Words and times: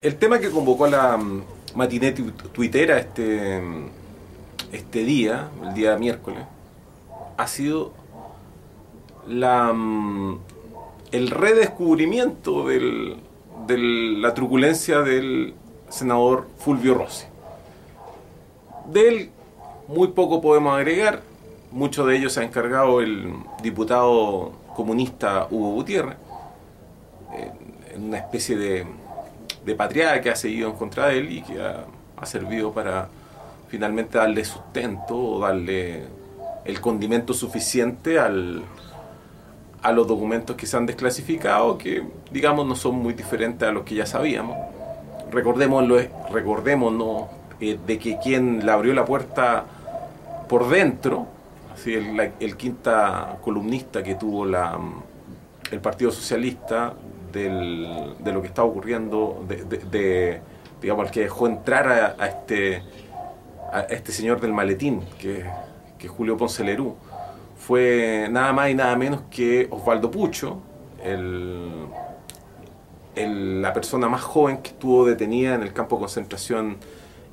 El 0.00 0.14
tema 0.14 0.38
que 0.38 0.48
convocó 0.48 0.86
la 0.86 1.16
mm, 1.16 1.42
matiné 1.74 2.12
tuitera 2.12 2.98
este, 2.98 3.60
mm, 3.60 3.88
este 4.70 5.02
día, 5.02 5.48
el 5.64 5.74
día 5.74 5.98
miércoles, 5.98 6.44
ha 7.36 7.46
sido 7.48 7.90
la, 9.26 9.72
mm, 9.72 10.38
el 11.10 11.30
redescubrimiento 11.30 12.68
de 12.68 13.18
la 13.76 14.34
truculencia 14.34 15.00
del 15.00 15.54
senador 15.88 16.46
Fulvio 16.58 16.94
Rossi. 16.94 17.26
De 18.92 19.08
él 19.08 19.30
muy 19.88 20.12
poco 20.12 20.40
podemos 20.40 20.76
agregar, 20.76 21.22
mucho 21.72 22.06
de 22.06 22.18
ello 22.18 22.30
se 22.30 22.38
ha 22.38 22.44
encargado 22.44 23.00
el 23.00 23.34
diputado 23.64 24.52
comunista 24.76 25.48
Hugo 25.50 25.72
Gutiérrez, 25.72 26.18
en 27.92 28.04
una 28.04 28.18
especie 28.18 28.56
de 28.56 28.86
de 29.68 29.74
patriada 29.74 30.20
que 30.22 30.30
ha 30.30 30.36
seguido 30.36 30.70
en 30.70 30.76
contra 30.76 31.08
de 31.08 31.18
él 31.18 31.30
y 31.30 31.42
que 31.42 31.60
ha, 31.60 31.84
servido 32.24 32.72
para 32.72 33.08
finalmente 33.68 34.18
darle 34.18 34.44
sustento 34.44 35.14
o 35.16 35.40
darle 35.40 36.02
el 36.64 36.80
condimento 36.80 37.32
suficiente 37.32 38.18
al, 38.18 38.64
a 39.82 39.92
los 39.92 40.08
documentos 40.08 40.56
que 40.56 40.66
se 40.66 40.76
han 40.76 40.86
desclasificado, 40.86 41.78
que 41.78 42.02
digamos 42.32 42.66
no 42.66 42.74
son 42.74 42.96
muy 42.96 43.12
diferentes 43.12 43.68
a 43.68 43.72
los 43.72 43.84
que 43.84 43.94
ya 43.94 44.06
sabíamos. 44.06 44.56
Recordémoslo, 45.30 45.98
recordémonos 46.32 47.26
eh, 47.60 47.78
de 47.86 47.98
que 47.98 48.18
quien 48.18 48.64
le 48.66 48.72
abrió 48.72 48.94
la 48.94 49.04
puerta 49.04 49.64
por 50.48 50.68
dentro, 50.68 51.26
así 51.72 51.94
el, 51.94 52.32
el 52.40 52.56
quinta 52.56 53.36
columnista 53.42 54.02
que 54.02 54.16
tuvo 54.16 54.44
la, 54.44 54.76
el 55.70 55.80
Partido 55.80 56.10
Socialista, 56.10 56.94
de 57.32 58.32
lo 58.32 58.40
que 58.40 58.48
está 58.48 58.64
ocurriendo, 58.64 59.44
de, 59.48 60.40
digamos, 60.80 61.06
el 61.06 61.10
que 61.10 61.20
dejó 61.20 61.46
entrar 61.46 62.16
a, 62.18 62.26
este, 62.26 62.82
a 63.72 63.80
este 63.82 64.12
señor 64.12 64.40
del 64.40 64.52
maletín, 64.52 65.02
que, 65.18 65.44
que 65.98 66.08
Julio 66.08 66.36
Ponce 66.36 66.64
Lerú, 66.64 66.96
fue 67.56 68.28
nada 68.30 68.52
más 68.52 68.70
y 68.70 68.74
nada 68.74 68.96
menos 68.96 69.22
que 69.30 69.68
Osvaldo 69.70 70.10
Pucho, 70.10 70.58
el, 71.02 71.88
la 73.16 73.72
persona 73.72 74.08
más 74.08 74.22
joven 74.22 74.58
que 74.58 74.70
estuvo 74.70 75.04
detenida 75.04 75.54
en 75.54 75.62
el 75.62 75.72
campo 75.72 75.96
de 75.96 76.00
concentración 76.00 76.76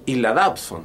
Isla 0.05 0.33
Dabson. 0.33 0.83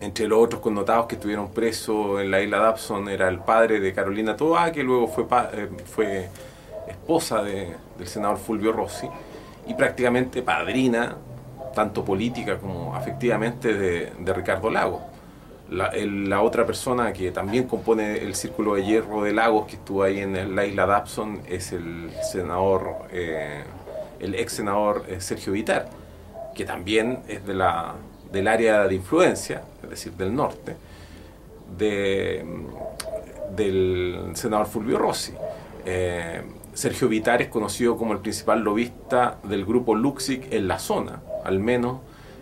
Entre 0.00 0.26
los 0.26 0.38
otros 0.38 0.62
connotados 0.62 1.06
que 1.06 1.16
estuvieron 1.16 1.50
presos 1.50 2.22
en 2.22 2.30
la 2.30 2.40
isla 2.40 2.58
Dabson 2.58 3.08
era 3.10 3.28
el 3.28 3.40
padre 3.40 3.80
de 3.80 3.92
Carolina 3.92 4.34
Toa, 4.34 4.72
que 4.72 4.82
luego 4.82 5.08
fue, 5.08 5.26
eh, 5.52 5.68
fue 5.84 6.28
esposa 6.88 7.42
del 7.42 7.76
senador 8.06 8.38
Fulvio 8.38 8.72
Rossi 8.72 9.08
y 9.66 9.74
prácticamente 9.74 10.42
padrina, 10.42 11.16
tanto 11.74 12.04
política 12.04 12.58
como 12.58 12.94
afectivamente, 12.94 13.74
de, 13.74 14.32
Ricardo 14.32 14.70
Lagos. 14.70 15.02
La, 15.70 16.42
otra 16.42 16.66
persona 16.66 17.12
que 17.12 17.30
también 17.30 17.64
compone 17.68 18.18
el 18.18 18.34
círculo 18.34 18.74
de 18.74 18.84
hierro 18.84 19.22
de 19.22 19.32
Lagos, 19.32 19.66
que 19.66 19.76
estuvo 19.76 20.02
ahí 20.02 20.18
en 20.18 20.56
la 20.56 20.66
isla 20.66 20.86
Dabson, 20.86 21.42
es 21.48 21.72
el 21.72 22.10
senador, 22.28 23.06
eh, 23.12 23.62
el 24.18 24.34
ex 24.34 24.54
senador 24.54 25.04
eh, 25.08 25.20
Sergio 25.20 25.52
Vitar, 25.52 25.88
que 26.56 26.64
también 26.64 27.20
es 27.28 27.46
de 27.46 27.54
la, 27.54 27.94
del 28.32 28.48
área 28.48 28.88
de 28.88 28.96
influencia, 28.96 29.62
es 29.84 29.90
decir, 29.90 30.12
del 30.14 30.34
norte, 30.34 30.74
de, 31.78 32.44
del 33.54 34.32
senador 34.34 34.66
Fulvio 34.66 34.98
Rossi. 34.98 35.34
Eh, 35.86 36.42
Sergio 36.80 37.10
Vitar 37.10 37.42
es 37.42 37.48
conocido 37.48 37.98
como 37.98 38.14
el 38.14 38.20
principal 38.20 38.60
lobista 38.60 39.36
del 39.42 39.66
grupo 39.66 39.94
Luxic 39.94 40.50
en 40.50 40.66
la 40.66 40.78
zona, 40.78 41.20
al 41.44 41.58
menos 41.58 41.98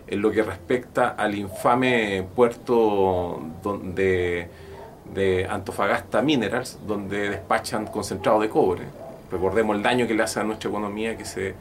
en 0.07 0.23
lo 0.23 0.31
que 0.31 0.45
respecta 0.45 1.09
al 1.09 1.35
infame 1.35 2.25
puerto 2.37 3.43
de, 3.83 4.49
de 5.13 5.45
Antofagasta 5.51 6.23
Minerals, 6.23 6.79
donde 6.87 7.31
despachan 7.31 7.87
concentrado 7.89 8.41
de 8.41 8.49
cobre. 8.49 8.85
Recordemos 9.33 9.75
el 9.75 9.83
daño 9.83 10.07
que 10.07 10.15
le 10.15 10.23
hace 10.23 10.39
a 10.39 10.45
nuestra 10.45 10.71
economía 10.71 11.17
que 11.17 11.25
se 11.25 11.57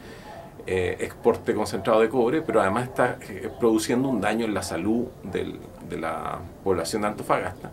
eh, 0.68 0.98
exporte 1.00 1.56
concentrado 1.56 2.02
de 2.02 2.10
cobre, 2.10 2.44
pero 2.44 2.62
además 2.62 2.84
está 2.84 3.18
eh, 3.28 3.50
produciendo 3.60 4.08
un 4.08 4.22
daño 4.22 4.46
en 4.46 4.54
la 4.54 4.62
salud 4.62 5.08
de 5.24 5.98
la 5.98 6.38
población 6.64 7.02
de 7.02 7.08
Antofagasta 7.08 7.72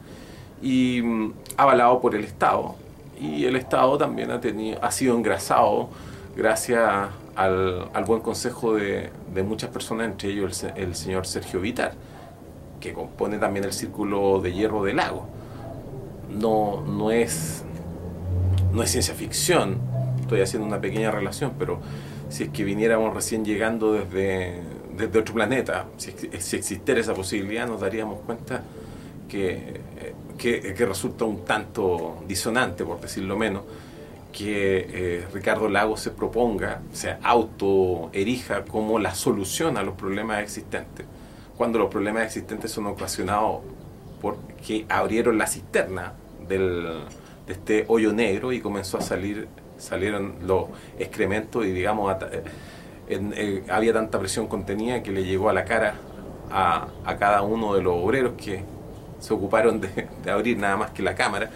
y 0.63 1.03
mm, 1.03 1.35
avalado 1.59 2.01
por 2.01 2.15
el 2.15 2.25
Estado 2.25 2.77
y 3.21 3.45
el 3.45 3.57
Estado 3.57 3.97
también 3.99 4.31
ha, 4.31 4.41
tenido, 4.41 4.83
ha 4.83 4.91
sido 4.91 5.17
engrasado 5.17 5.89
gracias 6.37 7.11
al, 7.37 8.05
buen 8.07 8.21
consejo 8.21 8.75
de, 8.75 9.11
muchas 9.47 9.71
personas, 9.71 10.07
entre 10.07 10.31
ellos 10.31 10.65
el, 10.77 10.95
señor 10.95 11.27
Sergio 11.27 11.61
Vitar, 11.61 11.95
que 12.81 12.93
compone 12.93 13.39
también 13.39 13.65
el 13.65 13.73
círculo 13.73 14.41
de 14.41 14.53
hierro 14.53 14.85
del 14.85 14.97
lago. 14.97 15.27
No, 16.31 16.83
no, 16.83 17.11
es, 17.11 17.65
no 18.73 18.83
es 18.83 18.91
ciencia 18.91 19.15
ficción, 19.15 19.79
estoy 20.21 20.41
haciendo 20.41 20.67
una 20.67 20.81
pequeña 20.81 21.11
relación, 21.11 21.53
pero 21.59 21.79
si 22.29 22.45
es 22.45 22.49
que 22.51 22.65
viniéramos 22.65 23.15
recién 23.15 23.45
llegando 23.45 23.93
desde, 23.93 24.61
desde 24.97 25.19
otro 25.19 25.35
planeta, 25.35 25.87
si, 25.97 26.13
si 26.39 26.57
existiera 26.57 27.01
esa 27.01 27.15
posibilidad, 27.15 27.67
nos 27.67 27.81
daríamos 27.81 28.21
cuenta 28.21 28.63
que 29.29 29.81
que, 30.39 30.75
resulta 30.87 31.25
un 31.25 31.45
tanto 31.45 32.23
disonante, 32.27 32.85
por 32.85 33.01
decirlo 33.01 33.37
menos, 33.37 33.63
que 34.33 34.89
eh, 34.91 35.27
Ricardo 35.33 35.69
Lagos 35.69 36.01
se 36.01 36.11
proponga, 36.11 36.81
se 36.93 37.17
auto-erija 37.23 38.65
como 38.65 38.99
la 38.99 39.15
solución 39.15 39.77
a 39.77 39.83
los 39.83 39.95
problemas 39.95 40.41
existentes, 40.41 41.07
cuando 41.57 41.79
los 41.79 41.89
problemas 41.89 42.25
existentes 42.25 42.73
son 42.73 42.87
ocasionados 42.87 43.61
porque 44.21 44.87
abrieron 44.89 45.39
la 45.39 45.47
cisterna 45.47 46.15
del, 46.49 47.05
de 47.47 47.53
este 47.53 47.85
hoyo 47.89 48.13
negro 48.13 48.53
y 48.53 48.61
comenzó 48.61 48.99
a 48.99 49.03
salir, 49.03 49.47
salieron 49.79 50.35
los 50.47 50.67
excrementos 50.99 51.65
y 51.65 51.71
digamos, 51.71 52.17
eh, 52.33 52.43
eh, 53.09 53.65
había 53.69 53.93
tanta 53.93 54.19
presión 54.19 54.49
contenida 54.49 55.03
que 55.03 55.13
le 55.13 55.25
llegó 55.25 55.49
a 55.49 55.53
la 55.53 55.65
cara 55.65 55.95
a, 56.51 56.89
a 57.05 57.17
cada 57.19 57.43
uno 57.43 57.75
de 57.75 57.83
los 57.83 57.95
obreros 57.95 58.33
que 58.37 58.65
se 59.25 59.33
ocuparon 59.33 59.81
de, 59.81 60.09
abrir 60.31 60.59
nada 60.59 60.77
más 60.77 60.91
que 60.91 61.03
la 61.03 61.15
cámara 61.15 61.51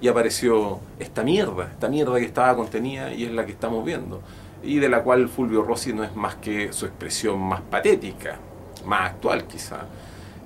y 0.00 0.08
apareció 0.08 0.80
esta 0.98 1.22
mierda, 1.22 1.70
esta 1.72 1.88
mierda 1.88 2.18
que 2.18 2.26
estaba 2.26 2.54
contenida 2.54 3.12
y 3.14 3.24
es 3.24 3.32
la 3.32 3.46
que 3.46 3.52
estamos 3.52 3.84
viendo 3.84 4.20
y 4.62 4.78
de 4.78 4.88
la 4.88 5.02
cual 5.02 5.28
Fulvio 5.28 5.62
Rossi 5.62 5.92
no 5.92 6.04
es 6.04 6.14
más 6.14 6.36
que 6.36 6.72
su 6.72 6.86
expresión 6.86 7.38
más 7.40 7.60
patética, 7.62 8.38
más 8.84 9.10
actual 9.10 9.46
quizá. 9.46 9.86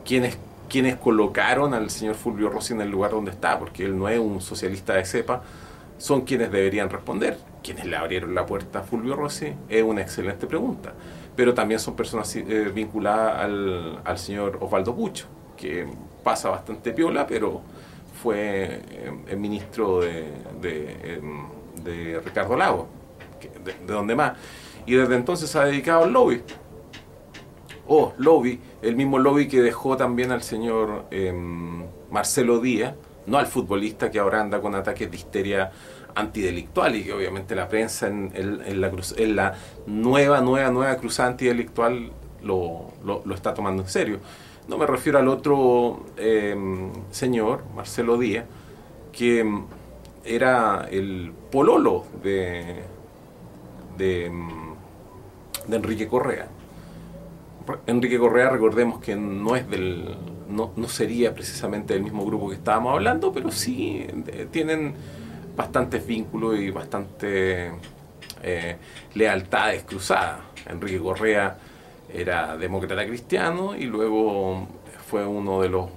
Quienes, 0.05 0.39
quienes 0.69 0.97
colocaron 0.97 1.75
al 1.75 1.91
señor 1.91 2.15
Fulvio 2.15 2.49
Rossi 2.49 2.75
en 2.75 2.81
el 2.81 2.91
lugar 2.91 3.13
donde 3.13 3.31
está, 3.31 3.59
porque 3.59 3.85
él 3.85 3.99
no 3.99 4.09
es 4.09 4.19
un 4.19 4.41
socialista 4.41 4.95
de 4.95 5.05
cepa, 5.05 5.43
son 5.99 6.23
quienes 6.23 6.51
deberían 6.51 6.91
responder. 6.91 7.39
Quienes 7.63 7.87
le 7.87 7.97
abrieron 7.97 8.35
la 8.35 8.47
puerta 8.47 8.81
a 8.81 8.83
Fulvio 8.83 9.15
Rossi 9.15 9.53
es 9.69 9.83
una 9.83 10.01
excelente 10.01 10.47
pregunta, 10.47 10.95
pero 11.37 11.55
también 11.55 11.81
son 11.81 11.95
personas 11.97 12.35
eh, 12.37 12.71
vinculadas 12.75 13.45
al, 13.45 14.01
al 14.05 14.19
señor 14.19 14.59
Osvaldo 14.61 14.95
Pucho, 14.95 15.27
que 15.57 15.87
pasa 16.29 16.51
bastante 16.51 16.93
piola, 16.93 17.27
pero 17.27 17.63
fue 18.23 18.83
eh, 18.91 19.13
el 19.29 19.39
ministro 19.39 20.01
de, 20.01 20.27
de, 20.61 22.21
Ricardo 22.23 22.55
Lago, 22.55 22.87
de, 23.65 23.91
donde 23.91 24.15
más. 24.15 24.37
Y 24.85 24.93
desde 24.95 25.15
entonces 25.15 25.49
se 25.49 25.59
ha 25.59 25.65
dedicado 25.65 26.05
al 26.05 26.13
lobby. 26.13 26.43
Oh, 27.87 28.13
lobby, 28.19 28.61
el 28.83 28.95
mismo 28.95 29.19
lobby 29.19 29.49
que 29.49 29.63
dejó 29.63 29.97
también 29.97 30.31
al 30.31 30.43
señor 30.43 31.07
em, 31.11 31.87
Marcelo 32.11 32.61
Díaz, 32.61 32.95
no 33.25 33.39
al 33.39 33.47
futbolista 33.47 34.11
que 34.11 34.19
ahora 34.19 34.43
anda 34.43 34.61
con 34.61 34.75
ataques 34.75 35.11
de 35.11 35.17
histeria 35.17 35.73
antidelictual 36.15 36.95
y 36.95 37.05
que 37.05 37.15
obviamente 37.15 37.55
la 37.55 37.69
prensa 37.69 38.09
en, 38.09 38.33
la, 38.83 38.91
en 39.17 39.37
la 39.37 39.55
nueva, 39.87 40.43
nueva, 40.43 40.71
nueva 40.71 40.97
cruzada 40.97 41.31
antidelictual 41.31 42.11
lo, 42.43 42.93
lo, 43.03 43.23
lo 43.25 43.35
está 43.35 43.55
tomando 43.55 43.83
en 43.83 43.89
serio. 43.89 44.21
No 44.69 44.77
me 44.77 44.87
refiero 44.87 45.19
al 45.19 45.29
otro 45.29 46.05
em, 46.19 46.93
señor, 47.11 47.65
Marcelo 47.75 48.19
Díaz, 48.19 48.45
que 49.13 49.43
era 50.25 50.87
el 50.91 51.33
pololo 51.51 52.05
de, 52.23 52.83
de, 53.97 54.27
em, 54.27 54.49
de, 55.67 55.77
Enrique 55.77 56.07
Correa. 56.07 56.49
Enrique 57.87 58.19
Correa, 58.19 58.51
recordemos 58.51 59.01
que 59.01 59.17
no 59.17 59.57
es 59.57 59.69
del. 59.71 60.17
No, 60.49 60.73
no 60.77 60.89
sería 60.89 61.35
precisamente 61.35 61.95
del 61.95 62.03
mismo 62.03 62.25
grupo 62.27 62.49
que 62.51 62.57
estábamos 62.57 62.93
hablando, 62.93 63.33
pero 63.33 63.51
sí 63.51 64.07
eh, 64.27 64.49
tienen 64.51 64.95
bastantes 65.57 66.07
vínculos 66.07 66.59
y 66.59 66.71
bastante 66.71 67.73
eh, 68.43 68.77
lealtades 69.15 69.85
cruzadas. 69.85 70.41
Enrique 70.67 70.99
Correa 70.99 71.57
era 72.13 72.57
demócrata 72.57 73.07
cristiano 73.07 73.77
y 73.77 73.85
luego 73.85 74.67
fue 75.07 75.27
uno 75.27 75.61
de 75.61 75.69
los 75.69 75.91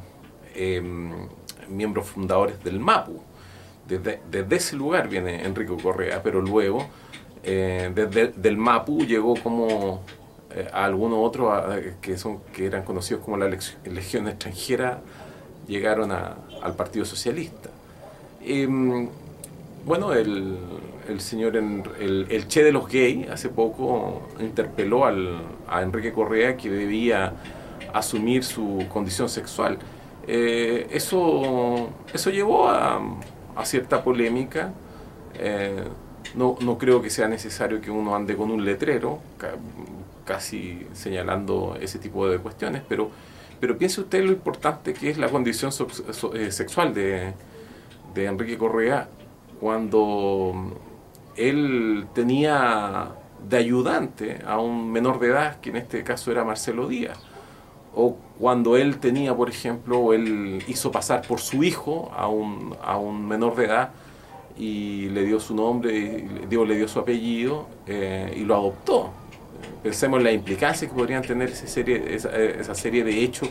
em, 0.56 1.28
miembros 1.70 2.08
fundadores 2.08 2.64
del 2.64 2.80
MAPU. 2.80 3.22
Desde, 3.88 4.56
ese 4.56 4.76
lugar 4.76 5.10
viene 5.10 5.44
Enrique 5.44 5.76
Correa, 5.82 6.22
pero 6.24 6.42
luego 6.42 6.86
eh, 7.44 7.92
desde 7.94 8.50
el 8.50 8.58
MAPU 8.58 9.06
llegó 9.06 9.36
como 9.36 10.02
eh, 10.52 10.68
algunos 10.72 11.20
otros 11.22 11.52
que, 12.02 12.16
que 12.54 12.66
eran 12.66 12.84
conocidos 12.84 13.24
como 13.24 13.38
la 13.38 13.48
Legión 13.48 14.28
extranjera 14.28 15.02
llegaron 15.68 16.12
al 16.12 16.76
Partido 16.76 17.06
Socialista. 17.06 17.70
Em, 18.44 19.08
bueno, 19.86 20.14
el, 20.14 20.58
señor, 21.20 21.56
el, 21.56 22.48
Che 22.48 22.64
de 22.64 22.72
los 22.72 22.88
gays, 22.88 23.30
hace 23.30 23.50
poco 23.50 24.30
interpeló 24.40 25.06
a 25.06 25.82
Enrique 25.82 26.14
Correa 26.14 26.56
que 26.56 26.70
debía 26.70 27.34
asumir 27.94 28.44
su 28.44 28.86
condición 28.90 29.30
sexual. 29.30 29.78
Eh, 30.28 30.88
eso, 30.92 31.90
eso 32.14 32.30
llevó 32.30 32.70
a, 32.70 33.02
cierta 33.64 34.04
polémica. 34.04 34.72
Eh, 35.36 35.84
no, 36.36 36.58
no, 36.62 36.78
creo 36.78 37.02
que 37.02 37.10
sea 37.10 37.28
necesario 37.28 37.82
que 37.82 37.92
uno 37.92 38.16
ande 38.16 38.36
con 38.36 38.50
un 38.50 38.64
letrero, 38.64 39.20
casi 40.26 40.88
señalando 40.94 41.78
ese 41.80 42.00
tipo 42.00 42.28
de 42.28 42.38
cuestiones, 42.38 42.82
pero, 42.88 43.12
pero 43.60 43.78
piense 43.78 44.02
usted 44.02 44.24
lo 44.24 44.32
importante 44.32 44.94
que 44.94 45.10
es 45.10 45.18
la 45.18 45.30
condición 45.30 45.72
eh, 46.34 46.52
sexual 46.52 46.94
de, 46.94 47.34
de 48.14 48.26
Enrique 48.26 48.58
Correa 48.58 49.10
cuando 49.60 50.54
él 51.36 52.08
tenía 52.14 53.12
de 53.48 53.58
ayudante 53.58 54.40
a 54.46 54.60
un 54.60 54.92
menor 54.92 55.20
de 55.20 55.28
edad, 55.28 55.60
que 55.60 55.70
en 55.70 55.78
este 55.78 56.04
caso 56.04 56.32
era 56.32 56.44
Marcelo 56.44 56.88
Díaz, 56.88 57.20
o 57.96 58.16
cuando 58.40 58.78
él 58.78 59.00
tenía, 59.00 59.36
por 59.36 59.50
ejemplo, 59.50 60.14
él 60.14 60.64
hizo 60.68 60.92
pasar 60.92 61.22
por 61.28 61.40
su 61.40 61.64
hijo 61.64 62.12
a 62.16 62.28
un, 62.28 62.76
a 62.82 62.98
un 62.98 63.28
menor 63.28 63.56
de 63.56 63.66
edad 63.66 63.92
y 64.58 65.10
le 65.10 65.26
dio 65.26 65.40
su 65.40 65.56
nombre, 65.56 66.26
digo, 66.50 66.66
le 66.66 66.76
dio 66.76 66.88
su 66.88 67.00
apellido 67.00 67.68
eh, 67.88 68.34
y 68.38 68.42
lo 68.42 68.56
adoptó. 68.56 69.12
Pensemos 69.84 70.20
en 70.20 70.24
la 70.24 70.32
implicancia 70.32 70.88
que 70.88 70.94
podrían 70.94 71.22
tener 71.22 71.50
esa 71.50 71.68
serie, 71.68 72.16
esa 72.16 72.76
serie 72.76 73.04
de 73.04 73.24
hechos 73.24 73.50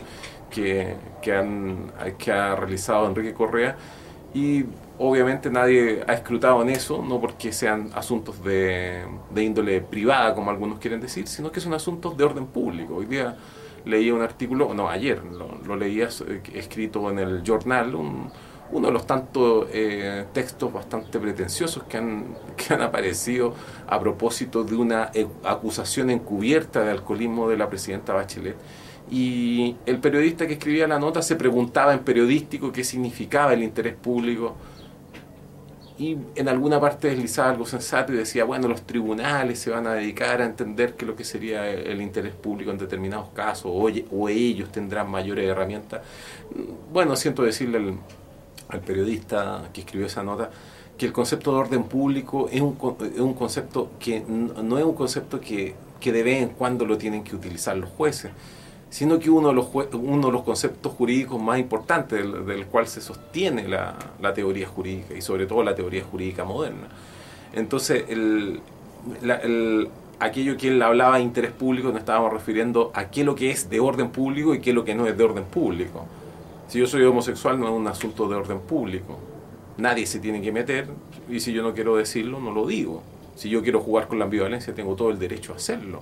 que, 0.49 0.95
que, 1.21 1.33
han, 1.33 1.91
que 2.17 2.31
ha 2.31 2.55
realizado 2.55 3.07
Enrique 3.07 3.33
Correa 3.33 3.75
y 4.33 4.65
obviamente 5.01 5.49
nadie 5.49 6.03
ha 6.07 6.13
escrutado 6.13 6.61
en 6.61 6.69
eso, 6.69 7.03
no 7.03 7.19
porque 7.19 7.51
sean 7.51 7.89
asuntos 7.95 8.43
de, 8.43 9.03
de, 9.31 9.43
índole 9.43 9.81
privada, 9.81 10.35
como 10.35 10.51
algunos 10.51 10.77
quieren 10.77 11.01
decir, 11.01 11.27
sino 11.27 11.51
que 11.51 11.59
son 11.59 11.73
asuntos 11.73 12.15
de 12.15 12.23
orden 12.23 12.45
público. 12.45 12.97
Hoy 12.97 13.07
día 13.07 13.35
leía 13.83 14.13
un 14.13 14.21
artículo, 14.21 14.73
no, 14.75 14.89
ayer 14.89 15.21
lo, 15.23 15.75
leía 15.75 16.07
eh, 16.27 16.41
escrito 16.53 17.09
en 17.09 17.17
el 17.17 17.41
Journal, 17.41 17.95
uno 17.95 18.87
de 18.87 18.93
los 18.93 19.07
tantos 19.07 19.67
eh, 19.73 20.25
textos 20.33 20.71
bastante 20.71 21.19
pretenciosos 21.19 21.83
que 21.85 21.97
han, 21.97 22.35
que 22.55 22.73
han 22.73 22.81
aparecido 22.81 23.55
a 23.87 23.99
propósito 23.99 24.63
de 24.63 24.75
una 24.75 25.09
eh, 25.15 25.27
acusación 25.43 26.11
encubierta 26.11 26.83
de 26.83 26.91
alcoholismo 26.91 27.49
de 27.49 27.57
la 27.57 27.67
presidenta 27.67 28.13
Bachelet 28.13 28.55
y 29.09 29.75
el 29.87 29.99
periodista 29.99 30.45
que 30.47 30.53
escribía 30.53 30.87
la 30.87 30.99
nota 30.99 31.21
se 31.21 31.35
preguntaba 31.35 31.91
en 31.91 31.99
periodístico 31.99 32.71
qué 32.71 32.83
significaba 32.83 33.51
el 33.51 33.63
interés 33.63 33.95
público 33.95 34.55
y 35.97 36.17
en 36.35 36.47
alguna 36.47 36.79
parte 36.79 37.09
deslizaba 37.09 37.49
algo 37.49 37.65
sensato 37.65 38.13
y 38.13 38.17
decía, 38.17 38.43
bueno, 38.43 38.67
los 38.67 38.83
tribunales 38.83 39.59
se 39.59 39.69
van 39.69 39.87
a 39.87 39.93
dedicar 39.93 40.41
a 40.41 40.45
entender 40.45 40.95
qué 40.95 41.05
es 41.05 41.09
lo 41.09 41.15
que 41.15 41.23
sería 41.23 41.69
el 41.69 42.01
interés 42.01 42.33
público 42.33 42.71
en 42.71 42.77
determinados 42.77 43.29
casos 43.29 43.65
o, 43.65 43.89
o 44.11 44.29
ellos 44.29 44.71
tendrán 44.71 45.09
mayores 45.09 45.47
herramientas. 45.47 46.01
Bueno, 46.91 47.15
siento 47.15 47.43
decirle 47.43 47.95
al, 48.69 48.79
periodista 48.81 49.69
que 49.73 49.81
escribió 49.81 50.07
esa 50.07 50.23
nota 50.23 50.49
que 50.97 51.05
el 51.05 51.11
concepto 51.11 51.51
de 51.51 51.57
orden 51.57 51.83
público 51.83 52.47
es 52.51 52.61
un, 52.61 52.77
es 53.13 53.19
un 53.19 53.33
concepto 53.33 53.91
que 53.99 54.21
no 54.21 54.77
es 54.77 54.85
un 54.85 54.93
concepto 54.93 55.41
que, 55.41 55.75
que 55.99 56.39
en 56.41 56.49
cuando 56.49 56.85
lo 56.85 56.97
tienen 56.97 57.23
que 57.23 57.35
utilizar 57.35 57.75
los 57.75 57.89
jueces 57.89 58.31
sino 58.91 59.17
que 59.19 59.29
uno 59.29 59.47
de 59.47 59.53
los, 59.53 59.67
uno 59.93 60.27
de 60.27 60.33
los 60.33 60.43
conceptos 60.43 60.91
jurídicos 60.91 61.41
más 61.41 61.57
importantes 61.57 62.23
del, 62.45 62.65
cual 62.65 62.87
se 62.87 62.99
sostiene 62.99 63.65
la, 63.67 63.95
la, 64.21 64.33
teoría 64.33 64.67
jurídica 64.67 65.15
y 65.15 65.21
sobre 65.21 65.45
todo 65.45 65.63
la 65.63 65.73
teoría 65.73 66.03
jurídica 66.03 66.43
moderna. 66.43 66.89
Entonces, 67.53 68.03
el, 68.09 68.59
aquello 70.19 70.57
que 70.57 70.67
él 70.67 70.81
hablaba 70.81 71.17
de 71.17 71.23
interés 71.23 71.51
público, 71.51 71.87
nos 71.87 71.99
estábamos 71.99 72.33
refiriendo 72.33 72.91
a 72.93 73.09
qué 73.09 73.21
es 73.21 73.25
lo 73.25 73.33
que 73.33 73.49
es 73.49 73.69
de 73.69 73.79
orden 73.79 74.09
público 74.09 74.53
y 74.53 74.59
qué 74.59 74.71
es 74.71 74.75
lo 74.75 74.83
que 74.83 74.93
no 74.93 75.07
es 75.07 75.17
de 75.17 75.23
orden 75.23 75.45
público. 75.45 76.05
Si 76.67 76.77
yo 76.77 76.85
soy 76.85 77.03
homosexual 77.03 77.59
no 77.59 77.67
es 77.67 77.71
un 77.71 77.87
asunto 77.87 78.27
de 78.27 78.35
orden 78.35 78.59
público. 78.59 79.17
Nadie 79.77 80.05
se 80.05 80.19
tiene 80.19 80.41
que 80.41 80.51
meter 80.51 80.87
y 81.29 81.39
si 81.39 81.53
yo 81.53 81.63
no 81.63 81.73
quiero 81.73 81.95
decirlo, 81.95 82.41
no 82.41 82.51
lo 82.51 82.67
digo. 82.67 83.03
Si 83.35 83.49
yo 83.49 83.63
quiero 83.63 83.79
jugar 83.79 84.09
con 84.09 84.19
la 84.19 84.25
ambivalencia, 84.25 84.75
tengo 84.75 84.95
todo 84.95 85.11
el 85.11 85.17
derecho 85.17 85.53
a 85.53 85.55
hacerlo. 85.55 86.01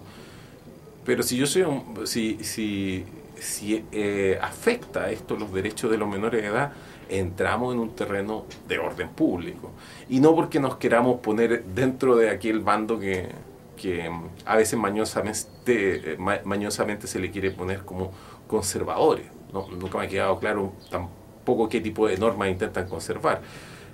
Pero 1.10 1.24
si 1.24 1.38
yo 1.38 1.48
soy 1.48 1.66
si, 2.06 2.38
si, 2.44 3.04
si 3.40 3.84
eh, 3.92 4.38
afecta 4.40 5.10
esto 5.10 5.36
los 5.36 5.52
derechos 5.52 5.90
de 5.90 5.98
los 5.98 6.08
menores 6.08 6.44
de 6.44 6.50
edad, 6.50 6.72
entramos 7.10 7.74
en 7.74 7.80
un 7.80 7.96
terreno 7.96 8.46
de 8.68 8.78
orden 8.78 9.10
público. 9.10 9.72
Y 10.08 10.20
no 10.20 10.36
porque 10.36 10.60
nos 10.60 10.76
queramos 10.76 11.20
poner 11.22 11.64
dentro 11.64 12.16
de 12.16 12.30
aquel 12.30 12.60
bando 12.60 13.00
que, 13.00 13.28
que 13.76 14.08
a 14.46 14.56
veces 14.56 14.78
mañosamente, 14.78 16.16
mañosamente 16.44 17.08
se 17.08 17.18
le 17.18 17.32
quiere 17.32 17.50
poner 17.50 17.80
como 17.86 18.12
conservadores. 18.46 19.26
No, 19.52 19.68
nunca 19.68 19.98
me 19.98 20.06
ha 20.06 20.08
quedado 20.08 20.40
claro 20.40 20.74
tampoco 20.92 21.70
qué 21.70 21.82
tipo 21.82 22.08
de 22.08 22.20
normas 22.20 22.50
intentan 22.50 22.88
conservar 22.88 23.42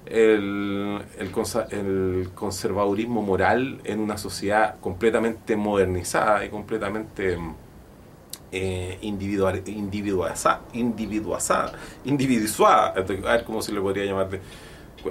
el, 0.06 1.02
el, 1.18 2.30
conservadurismo 2.34 3.22
moral 3.22 3.82
en 3.84 4.00
una 4.00 4.18
sociedad 4.18 4.80
completamente 4.80 5.56
modernizada 5.56 6.46
y 6.46 6.50
completamente 6.50 7.38
eh, 8.52 8.98
individual, 9.02 9.64
individualizada, 9.66 10.62
individualizada, 10.74 11.74
a 12.88 13.02
ver 13.02 13.44
cómo 13.44 13.62
se 13.62 13.74
le 13.74 13.82
podría 13.82 14.06
llamar, 14.06 14.30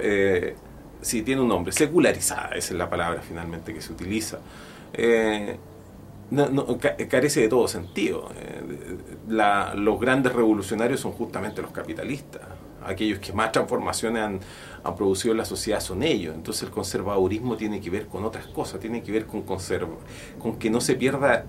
eh, 0.01 0.55
si 1.01 1.21
tiene 1.21 1.41
un 1.41 1.49
nombre, 1.49 1.71
secularizada, 1.71 2.55
esa 2.55 2.73
es 2.73 2.77
la 2.77 2.89
palabra 2.89 3.21
finalmente 3.21 3.73
que 3.73 3.81
se 3.81 3.91
utiliza. 3.91 4.39
Eh, 4.93 5.57
carece 7.09 7.41
de 7.41 7.49
todo 7.49 7.67
sentido. 7.67 8.31
Eh, 8.35 8.97
los 9.75 9.99
grandes 9.99 10.33
revolucionarios 10.33 10.99
son 10.99 11.11
justamente 11.11 11.61
los 11.61 11.71
capitalistas 11.71 12.41
aquellos 12.85 13.19
que 13.19 13.33
más 13.33 13.51
transformaciones 13.51 14.23
han, 14.23 14.39
producido 14.95 15.31
en 15.31 15.39
la 15.39 15.45
sociedad 15.45 15.79
son 15.79 16.03
ellos. 16.03 16.35
Entonces 16.35 16.63
el 16.63 16.69
conservadurismo 16.69 17.57
tiene 17.57 17.81
que 17.81 17.89
ver 17.89 18.05
con 18.05 18.23
otras 18.23 18.45
cosas, 18.47 18.79
tiene 18.79 19.01
que 19.01 19.11
ver 19.11 19.25
con, 19.25 19.41
conserva, 19.41 19.95
con 20.37 20.57
que 20.57 20.69
no 20.69 20.79
se 20.79 20.95
pierda 20.95 21.45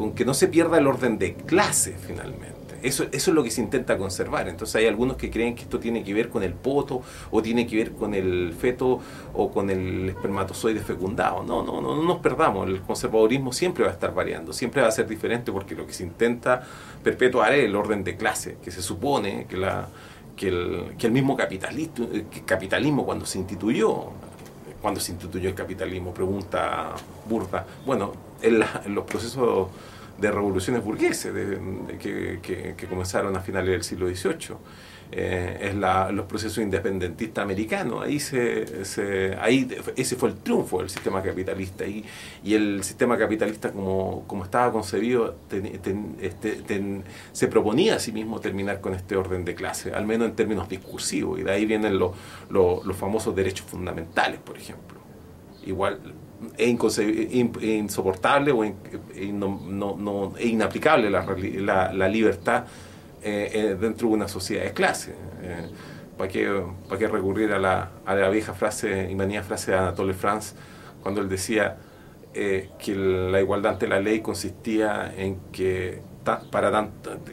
con 0.00 0.14
que 0.14 0.24
no 0.24 0.32
se 0.32 0.48
pierda 0.48 0.78
el 0.78 0.86
orden 0.86 1.18
de 1.18 1.34
clase 1.34 1.94
finalmente. 2.00 2.60
Eso, 2.82 3.04
eso 3.12 3.30
es 3.30 3.34
lo 3.34 3.42
que 3.42 3.50
se 3.50 3.60
intenta 3.60 3.98
conservar. 3.98 4.48
Entonces 4.48 4.76
hay 4.76 4.86
algunos 4.86 5.18
que 5.18 5.30
creen 5.30 5.54
que 5.54 5.64
esto 5.64 5.78
tiene 5.78 6.02
que 6.02 6.14
ver 6.14 6.30
con 6.30 6.42
el 6.42 6.54
poto 6.54 7.02
o 7.30 7.42
tiene 7.42 7.66
que 7.66 7.76
ver 7.76 7.92
con 7.92 8.14
el 8.14 8.54
feto 8.58 9.00
o 9.34 9.50
con 9.50 9.68
el 9.68 10.08
espermatozoide 10.08 10.80
fecundado. 10.80 11.42
No, 11.42 11.62
no, 11.62 11.82
no, 11.82 11.94
no 11.94 12.02
nos 12.02 12.18
perdamos. 12.20 12.66
El 12.66 12.80
conservadurismo 12.80 13.52
siempre 13.52 13.84
va 13.84 13.90
a 13.90 13.92
estar 13.92 14.14
variando, 14.14 14.54
siempre 14.54 14.80
va 14.80 14.88
a 14.88 14.90
ser 14.90 15.06
diferente 15.06 15.52
porque 15.52 15.74
lo 15.74 15.86
que 15.86 15.92
se 15.92 16.04
intenta 16.04 16.62
perpetuar 17.02 17.52
es 17.52 17.64
el 17.66 17.76
orden 17.76 18.02
de 18.02 18.16
clase, 18.16 18.56
que 18.62 18.70
se 18.70 18.80
supone 18.80 19.44
que 19.50 19.58
la, 19.58 19.88
que 20.40 20.48
el, 20.48 20.94
que 20.96 21.06
el 21.06 21.12
mismo 21.12 21.36
capitalismo, 21.36 22.08
capitalismo 22.46 23.04
cuando 23.04 23.26
se 23.26 23.38
instituyó, 23.38 24.06
cuando 24.80 24.98
se 24.98 25.12
instituyó 25.12 25.50
el 25.50 25.54
capitalismo, 25.54 26.14
pregunta 26.14 26.94
Burda, 27.28 27.66
bueno, 27.84 28.14
en, 28.40 28.58
los 28.94 29.04
procesos 29.04 29.68
de 30.16 30.30
revoluciones 30.30 30.82
burgueses 30.82 31.30
que, 31.98 32.40
que, 32.74 32.86
comenzaron 32.88 33.36
a 33.36 33.40
finales 33.40 33.70
del 33.70 33.84
siglo 33.84 34.08
XVIII 34.08 34.56
eh, 35.12 35.70
es 35.70 35.74
la, 35.74 36.12
los 36.12 36.26
procesos 36.26 36.58
independentistas 36.58 37.42
americanos. 37.42 38.04
Ahí, 38.04 38.20
se, 38.20 38.84
se, 38.84 39.36
ahí 39.40 39.68
ese 39.96 40.14
fue 40.14 40.28
el 40.28 40.36
triunfo 40.36 40.78
del 40.78 40.88
sistema 40.88 41.20
capitalista. 41.20 41.84
Y, 41.84 42.04
y 42.44 42.54
el 42.54 42.84
sistema 42.84 43.18
capitalista, 43.18 43.72
como, 43.72 44.24
como 44.28 44.44
estaba 44.44 44.70
concebido, 44.70 45.36
este, 46.20 47.02
se 47.32 47.48
proponía 47.48 47.96
a 47.96 47.98
sí 47.98 48.12
mismo 48.12 48.40
terminar 48.40 48.80
con 48.80 48.94
este 48.94 49.16
orden 49.16 49.44
de 49.44 49.54
clase, 49.54 49.92
al 49.92 50.06
menos 50.06 50.28
en 50.28 50.36
términos 50.36 50.68
discursivos. 50.68 51.40
Y 51.40 51.42
de 51.42 51.50
ahí 51.50 51.66
vienen 51.66 51.98
los, 51.98 52.12
los, 52.48 52.96
famosos 52.96 53.34
derechos 53.34 53.66
fundamentales, 53.66 54.38
por 54.38 54.56
ejemplo. 54.56 55.00
Igual 55.66 55.98
es 56.56 56.68
insoportable 57.62 58.52
o 58.52 58.64
no, 59.32 59.60
no, 59.66 59.96
no, 59.96 60.32
es 60.38 60.46
inaplicable 60.46 61.10
la, 61.10 61.26
la, 61.58 61.92
la 61.92 62.08
libertad 62.08 62.64
eh, 63.22 63.50
eh, 63.52 63.76
dentro 63.78 64.08
de 64.08 64.14
una 64.14 64.28
sociedad 64.28 64.64
de 64.64 64.72
clase. 64.72 65.14
Eh, 65.42 65.68
¿Para 66.16 66.30
qué, 66.30 66.62
para 66.88 66.98
qué 66.98 67.08
recurrir 67.08 67.52
a 67.52 67.58
la, 67.58 67.90
a 68.04 68.14
la, 68.14 68.28
vieja 68.28 68.52
frase 68.52 69.08
y 69.10 69.14
manía 69.14 69.42
frase 69.42 69.70
de 69.70 69.78
Anatole 69.78 70.12
France 70.12 70.54
cuando 71.02 71.22
él 71.22 71.30
decía 71.30 71.78
que 72.34 72.94
la 72.94 73.40
igualdad 73.40 73.72
ante 73.72 73.88
la 73.88 74.00
ley 74.00 74.20
consistía 74.20 75.14
en 75.16 75.38
que, 75.50 76.02
para 76.50 76.90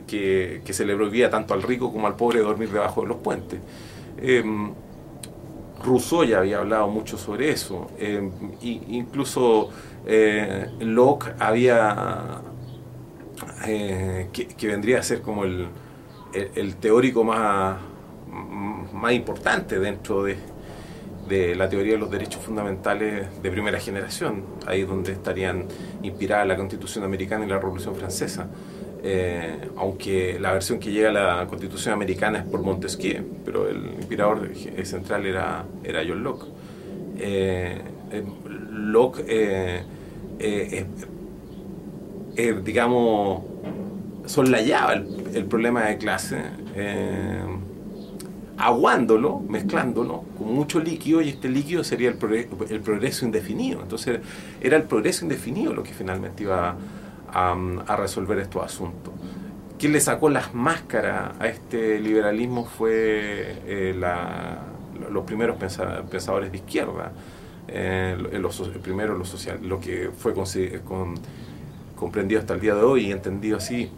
que, 0.07 0.61
que, 0.63 0.73
se 0.73 0.85
le 0.85 0.95
prohibía 0.95 1.29
tanto 1.29 1.53
al 1.53 1.63
rico 1.63 1.91
como 1.91 2.07
al 2.07 2.15
pobre 2.15 2.39
dormir 2.39 2.71
debajo 2.71 3.01
de 3.01 3.07
los 3.07 3.17
puentes? 3.17 3.59
Em, 4.19 4.73
Rousseau 5.83 6.23
ya 6.23 6.39
había 6.39 6.59
hablado 6.59 6.87
mucho 6.87 7.17
sobre 7.17 7.51
eso, 7.51 7.91
em, 7.99 8.31
incluso 8.61 9.69
eh, 10.05 10.69
Locke 10.79 11.33
había, 11.39 12.41
eh, 13.67 14.27
que, 14.31 14.67
vendría 14.67 14.99
a 14.99 15.03
ser 15.03 15.21
como 15.21 15.43
el, 15.43 15.67
el, 16.33 16.75
teórico 16.75 17.23
más, 17.23 17.77
más 18.93 19.13
importante 19.13 19.79
dentro 19.79 20.23
de, 20.23 20.37
de 21.27 21.55
la 21.55 21.69
teoría 21.69 21.93
de 21.93 21.99
los 21.99 22.09
derechos 22.09 22.41
fundamentales 22.41 23.27
de 23.41 23.51
primera 23.51 23.79
generación, 23.79 24.43
ahí 24.65 24.83
donde 24.83 25.11
estarían 25.11 25.65
inspiradas 26.01 26.47
la 26.47 26.55
Constitución 26.55 27.03
americana 27.03 27.45
y 27.45 27.49
la 27.49 27.59
Revolución 27.59 27.95
Francesa. 27.95 28.47
Eh, 29.03 29.69
aunque 29.77 30.39
la 30.39 30.53
versión 30.53 30.79
que 30.79 30.91
llega 30.91 31.09
a 31.09 31.13
la 31.13 31.47
Constitución 31.47 31.93
americana 31.93 32.39
es 32.39 32.45
por 32.45 32.61
Montesquieu, 32.61 33.23
pero 33.45 33.69
el 33.69 33.93
inspirador 33.97 34.49
central 34.83 35.25
era, 35.25 35.65
era 35.83 36.01
John 36.07 36.23
Locke. 36.23 36.47
Eh, 37.19 37.81
eh, 40.39 40.85
Locke, 42.37 42.61
digamos, 42.63 43.43
soslayaba 44.25 44.93
el, 44.93 45.07
el 45.33 45.45
problema 45.45 45.85
de 45.85 45.97
clase 45.97 46.37
aguándolo, 48.57 49.39
mezclándolo 49.39 50.23
con 50.37 50.53
mucho 50.53 50.79
líquido 50.79 51.21
y 51.21 51.29
este 51.29 51.47
líquido 51.47 51.83
sería 51.83 52.09
el, 52.09 52.17
progreso 52.17 53.25
indefinido. 53.25 53.81
Entonces 53.81 54.19
era 54.59 54.77
el 54.77 54.83
progreso 54.83 55.25
indefinido 55.25 55.73
lo 55.73 55.83
que 55.83 55.93
finalmente 55.93 56.43
iba 56.43 56.75
a, 57.31 57.95
resolver 57.97 58.39
estos 58.39 58.63
asuntos. 58.63 59.13
Quien 59.77 59.93
le 59.93 60.01
sacó 60.01 60.29
las 60.29 60.55
máscaras 60.55 61.33
a 61.39 61.47
este 61.47 61.99
liberalismo 61.99 62.65
fue 62.65 63.61
eh, 63.67 63.95
los 65.11 65.23
primeros 65.25 65.57
pensadores 65.57 66.51
de 66.51 66.57
izquierda, 66.57 67.11
eh, 67.67 68.17
los, 68.39 68.59
primero 68.81 69.15
lo 69.15 69.25
social, 69.25 69.59
lo 69.61 69.79
que 69.79 70.09
fue 70.17 70.33
comprendido 71.97 72.39
hasta 72.39 72.53
el 72.53 72.61
día 72.61 72.75
de 72.75 72.83
hoy 72.83 73.07
y 73.07 73.11
entendido 73.11 73.57
así 73.57 73.89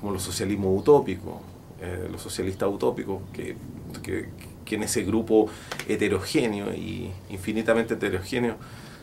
como 0.00 0.12
los 0.12 0.22
socialismos 0.22 0.80
utópicos, 0.80 1.34
eh, 1.80 2.08
los 2.10 2.22
socialistas 2.22 2.68
utópicos, 2.68 3.20
que, 3.32 3.56
que, 4.02 4.74
en 4.74 4.82
ese 4.82 5.04
grupo 5.04 5.48
heterogéneo 5.88 6.72
y 6.72 7.10
infinitamente 7.30 7.94
heterogéneo 7.94 8.56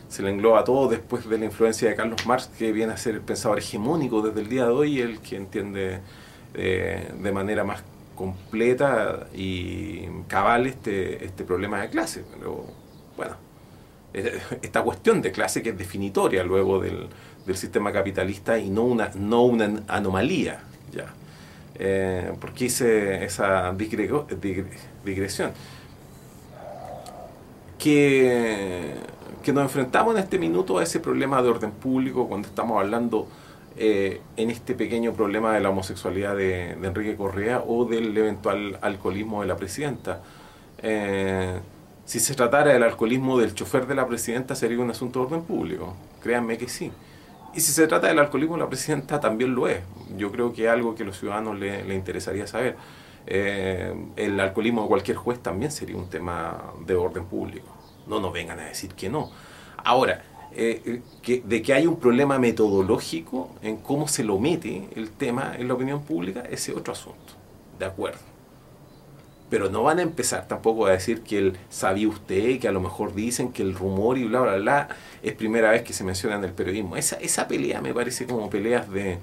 se 0.08 0.22
le 0.22 0.30
engloba 0.30 0.62
todo 0.62 0.88
después 0.88 1.28
de 1.28 1.38
la 1.38 1.46
influencia 1.46 1.88
de 1.88 1.94
Carlos 1.94 2.26
Marx, 2.26 2.48
que 2.58 2.70
viene 2.72 2.92
a 2.92 2.96
ser 2.96 3.14
el 3.14 3.20
pensador 3.22 3.58
hegemónico 3.58 4.20
desde 4.22 4.40
el 4.40 4.48
día 4.48 4.66
de 4.66 4.72
hoy, 4.72 5.00
el 5.00 5.20
que 5.20 5.36
entiende 5.36 6.00
eh, 6.54 7.12
de 7.20 7.32
manera 7.32 7.64
más 7.64 7.82
completa 8.14 9.26
y 9.34 10.06
cabal 10.28 10.66
este, 10.66 11.24
este 11.24 11.44
problema 11.44 11.80
de 11.80 11.88
clase. 11.88 12.24
Pero 12.38 12.64
bueno, 13.16 13.36
esta 14.14 14.82
cuestión 14.82 15.20
de 15.20 15.32
clase 15.32 15.62
que 15.62 15.70
es 15.70 15.78
definitoria 15.78 16.44
luego 16.44 16.80
del, 16.80 17.08
del 17.46 17.56
sistema 17.56 17.92
capitalista 17.92 18.58
y 18.58 18.70
no 18.70 18.84
una, 18.84 19.10
no 19.14 19.42
una 19.42 19.82
anomalía. 19.88 20.60
ya 20.92 21.12
eh, 21.76 22.32
porque 22.40 22.66
hice 22.66 23.24
esa 23.24 23.74
digresión. 25.04 25.52
Que 27.78 28.94
que 29.44 29.52
nos 29.52 29.64
enfrentamos 29.64 30.16
en 30.16 30.22
este 30.22 30.38
minuto 30.38 30.78
a 30.78 30.82
ese 30.82 30.98
problema 30.98 31.40
de 31.42 31.50
orden 31.50 31.70
público 31.70 32.26
cuando 32.26 32.48
estamos 32.48 32.80
hablando 32.80 33.28
eh, 33.76 34.20
en 34.36 34.50
este 34.50 34.74
pequeño 34.74 35.12
problema 35.12 35.52
de 35.52 35.60
la 35.60 35.68
homosexualidad 35.68 36.34
de, 36.34 36.70
Enrique 36.70 37.14
Correa 37.14 37.62
o 37.64 37.84
del 37.84 38.16
eventual 38.16 38.78
alcoholismo 38.80 39.42
de 39.42 39.46
la 39.46 39.56
presidenta. 39.56 40.22
Eh, 40.78 41.60
si 42.04 42.20
se 42.20 42.34
tratara 42.34 42.72
del 42.72 42.82
alcoholismo 42.82 43.38
del 43.38 43.54
chofer 43.54 43.86
de 43.86 43.94
la 43.94 44.06
presidenta 44.06 44.54
sería 44.54 44.78
un 44.78 44.90
asunto 44.90 45.20
de 45.20 45.26
orden 45.26 45.42
público, 45.42 45.94
créanme 46.22 46.58
que 46.58 46.68
sí. 46.68 46.92
Y 47.54 47.60
si 47.60 47.72
se 47.72 47.86
trata 47.86 48.08
del 48.08 48.18
alcoholismo 48.18 48.56
de 48.56 48.62
la 48.62 48.68
presidenta 48.68 49.20
también 49.20 49.54
lo 49.54 49.68
es. 49.68 49.80
Yo 50.16 50.32
creo 50.32 50.52
que 50.52 50.64
es 50.64 50.70
algo 50.70 50.94
que 50.94 51.04
a 51.04 51.06
los 51.06 51.18
ciudadanos 51.18 51.58
les 51.58 51.86
le 51.86 51.94
interesaría 51.94 52.46
saber. 52.46 52.76
Eh, 53.26 53.94
el 54.16 54.38
alcoholismo 54.38 54.82
de 54.82 54.88
cualquier 54.88 55.16
juez 55.16 55.40
también 55.40 55.70
sería 55.70 55.96
un 55.96 56.10
tema 56.10 56.72
de 56.84 56.94
orden 56.94 57.24
público. 57.26 57.68
No 58.06 58.20
nos 58.20 58.32
vengan 58.32 58.58
a 58.58 58.64
decir 58.64 58.92
que 58.94 59.08
no. 59.08 59.30
Ahora, 59.84 60.22
eh, 60.52 60.82
eh, 60.84 61.02
que, 61.22 61.42
de 61.44 61.62
que 61.62 61.72
hay 61.72 61.86
un 61.86 61.98
problema 61.98 62.38
metodológico 62.38 63.50
en 63.62 63.76
cómo 63.78 64.08
se 64.08 64.24
lo 64.24 64.38
mete 64.38 64.88
el 64.94 65.10
tema 65.10 65.54
en 65.56 65.68
la 65.68 65.74
opinión 65.74 66.02
pública, 66.02 66.42
ese 66.50 66.72
es 66.72 66.78
otro 66.78 66.92
asunto. 66.92 67.34
De 67.78 67.86
acuerdo. 67.86 68.33
Pero 69.54 69.70
no 69.70 69.84
van 69.84 70.00
a 70.00 70.02
empezar 70.02 70.48
tampoco 70.48 70.86
a 70.86 70.90
decir 70.90 71.20
que 71.20 71.38
el 71.38 71.56
sabía 71.70 72.08
usted, 72.08 72.58
que 72.58 72.66
a 72.66 72.72
lo 72.72 72.80
mejor 72.80 73.14
dicen 73.14 73.52
que 73.52 73.62
el 73.62 73.72
rumor 73.72 74.18
y 74.18 74.24
bla, 74.24 74.40
bla, 74.40 74.56
bla, 74.56 74.88
es 75.22 75.32
primera 75.34 75.70
vez 75.70 75.82
que 75.82 75.92
se 75.92 76.02
menciona 76.02 76.34
en 76.34 76.42
el 76.42 76.50
periodismo. 76.50 76.96
Esa, 76.96 77.14
esa 77.20 77.46
pelea 77.46 77.80
me 77.80 77.94
parece 77.94 78.26
como 78.26 78.50
peleas 78.50 78.90
de, 78.90 79.18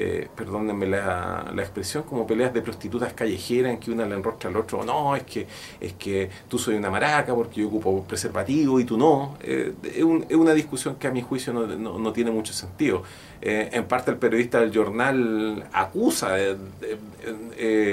eh, 0.00 0.28
perdónenme 0.32 0.86
la, 0.86 1.50
la, 1.52 1.62
expresión, 1.62 2.04
como 2.04 2.24
peleas 2.24 2.54
de 2.54 2.62
prostitutas 2.62 3.12
callejeras 3.14 3.72
en 3.72 3.78
que 3.78 3.90
una 3.90 4.06
le 4.06 4.14
enrostra 4.14 4.48
al 4.48 4.56
otro, 4.56 4.84
no, 4.84 5.16
es 5.16 5.24
que, 5.24 5.48
es 5.80 5.94
que 5.94 6.30
tú 6.48 6.56
soy 6.56 6.76
una 6.76 6.88
maraca 6.88 7.34
porque 7.34 7.62
yo 7.62 7.66
ocupo 7.66 8.04
preservativo 8.04 8.78
y 8.78 8.84
tú 8.84 8.96
no. 8.96 9.36
Eh, 9.42 9.74
es, 9.82 10.04
una 10.04 10.54
discusión 10.54 10.94
que 10.96 11.08
a 11.08 11.10
mi 11.10 11.20
juicio 11.20 11.52
no, 11.52 11.66
no, 11.66 12.12
tiene 12.12 12.30
mucho 12.30 12.52
sentido. 12.52 13.02
Eh, 13.42 13.70
en 13.72 13.86
parte 13.86 14.12
el 14.12 14.18
periodista 14.18 14.60
del 14.60 14.72
jornal 14.72 15.66
acusa, 15.72 16.36
eh, 16.38 17.90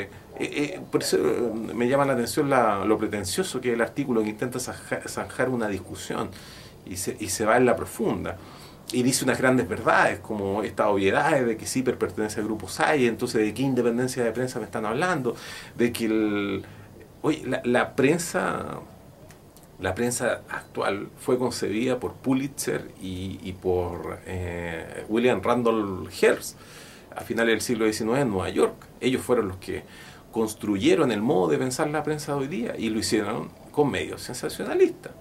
por 0.91 1.01
eso 1.01 1.17
me 1.73 1.87
llama 1.87 2.05
la 2.05 2.13
atención 2.13 2.51
lo 2.87 2.97
pretencioso 2.99 3.59
que 3.59 3.69
es 3.69 3.73
el 3.73 3.81
artículo 3.81 4.21
que 4.21 4.29
intenta 4.29 4.59
zanjar 4.59 5.49
una 5.49 5.67
discusión 5.69 6.29
y 6.85 6.97
se, 6.97 7.17
y 7.19 7.29
se 7.29 7.45
va 7.45 7.57
en 7.57 7.65
la 7.65 7.75
profunda 7.75 8.37
y 8.91 9.03
dice 9.03 9.23
unas 9.23 9.39
grandes 9.39 9.67
verdades, 9.67 10.19
como 10.19 10.63
esta 10.63 10.89
obviedad 10.89 11.41
de 11.41 11.57
que 11.57 11.65
CIPER 11.65 11.97
pertenece 11.97 12.39
al 12.39 12.45
grupo 12.45 12.67
SAI, 12.67 13.07
entonces 13.07 13.41
de 13.41 13.53
qué 13.53 13.63
independencia 13.63 14.23
de 14.23 14.31
prensa 14.31 14.59
me 14.59 14.65
están 14.65 14.85
hablando, 14.85 15.35
de 15.75 15.91
que 15.91 16.05
el, 16.05 16.65
oye, 17.21 17.43
la, 17.63 17.95
prensa 17.95 18.79
la 19.79 19.93
prensa 19.95 20.41
actual 20.49 21.09
fue 21.19 21.37
concebida 21.37 21.99
por 21.99 22.13
Pulitzer 22.13 22.91
y, 23.01 23.51
por 23.53 24.19
eh, 24.25 25.05
William 25.09 25.41
Randolph 25.41 26.09
Hearst 26.21 26.57
a 27.15 27.21
finales 27.21 27.53
del 27.53 27.61
siglo 27.61 27.91
XIX 27.91 28.19
en 28.21 28.29
Nueva 28.29 28.49
York. 28.49 28.75
Ellos 28.99 29.21
fueron 29.21 29.47
los 29.47 29.57
que 29.57 29.83
construyeron 30.31 31.11
el 31.11 31.21
modo 31.21 31.49
de 31.49 31.57
pensar 31.57 31.89
la 31.89 32.03
prensa 32.03 32.33
de 32.33 32.39
hoy 32.39 32.47
día 32.47 32.75
y 32.77 32.89
lo 32.89 32.99
hicieron 32.99 33.49
con 33.71 33.89
medios 33.89 34.21
sensacionalistas. 34.21 35.13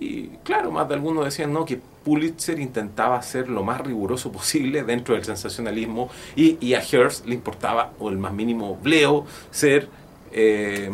Y 0.00 0.28
claro, 0.42 0.70
más 0.70 0.88
de 0.88 0.94
algunos 0.94 1.24
decían 1.24 1.52
no 1.52 1.64
que 1.64 1.80
Pulitzer 2.04 2.58
intentaba 2.60 3.20
ser 3.22 3.48
lo 3.48 3.62
más 3.62 3.80
riguroso 3.80 4.30
posible 4.32 4.84
dentro 4.84 5.14
del 5.14 5.24
sensacionalismo 5.24 6.08
y, 6.36 6.74
a 6.74 6.80
Hearst 6.80 7.26
le 7.26 7.34
importaba, 7.34 7.92
o 7.98 8.08
el 8.08 8.18
más 8.18 8.32
mínimo 8.32 8.76
bleo, 8.76 9.26
ser 9.50 9.88
eh, 10.32 10.90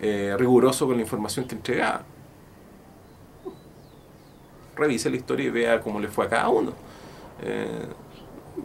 eh, 0.00 0.34
riguroso 0.38 0.86
con 0.86 0.96
la 0.96 1.02
información 1.02 1.46
que 1.46 1.54
entregaba. 1.54 2.02
Revise 4.76 5.10
la 5.10 5.16
historia 5.16 5.46
y 5.46 5.50
vea 5.50 5.80
cómo 5.80 6.00
le 6.00 6.08
fue 6.08 6.26
a 6.26 6.28
cada 6.28 6.48
uno. 6.48 6.72
Eh, 7.42 7.86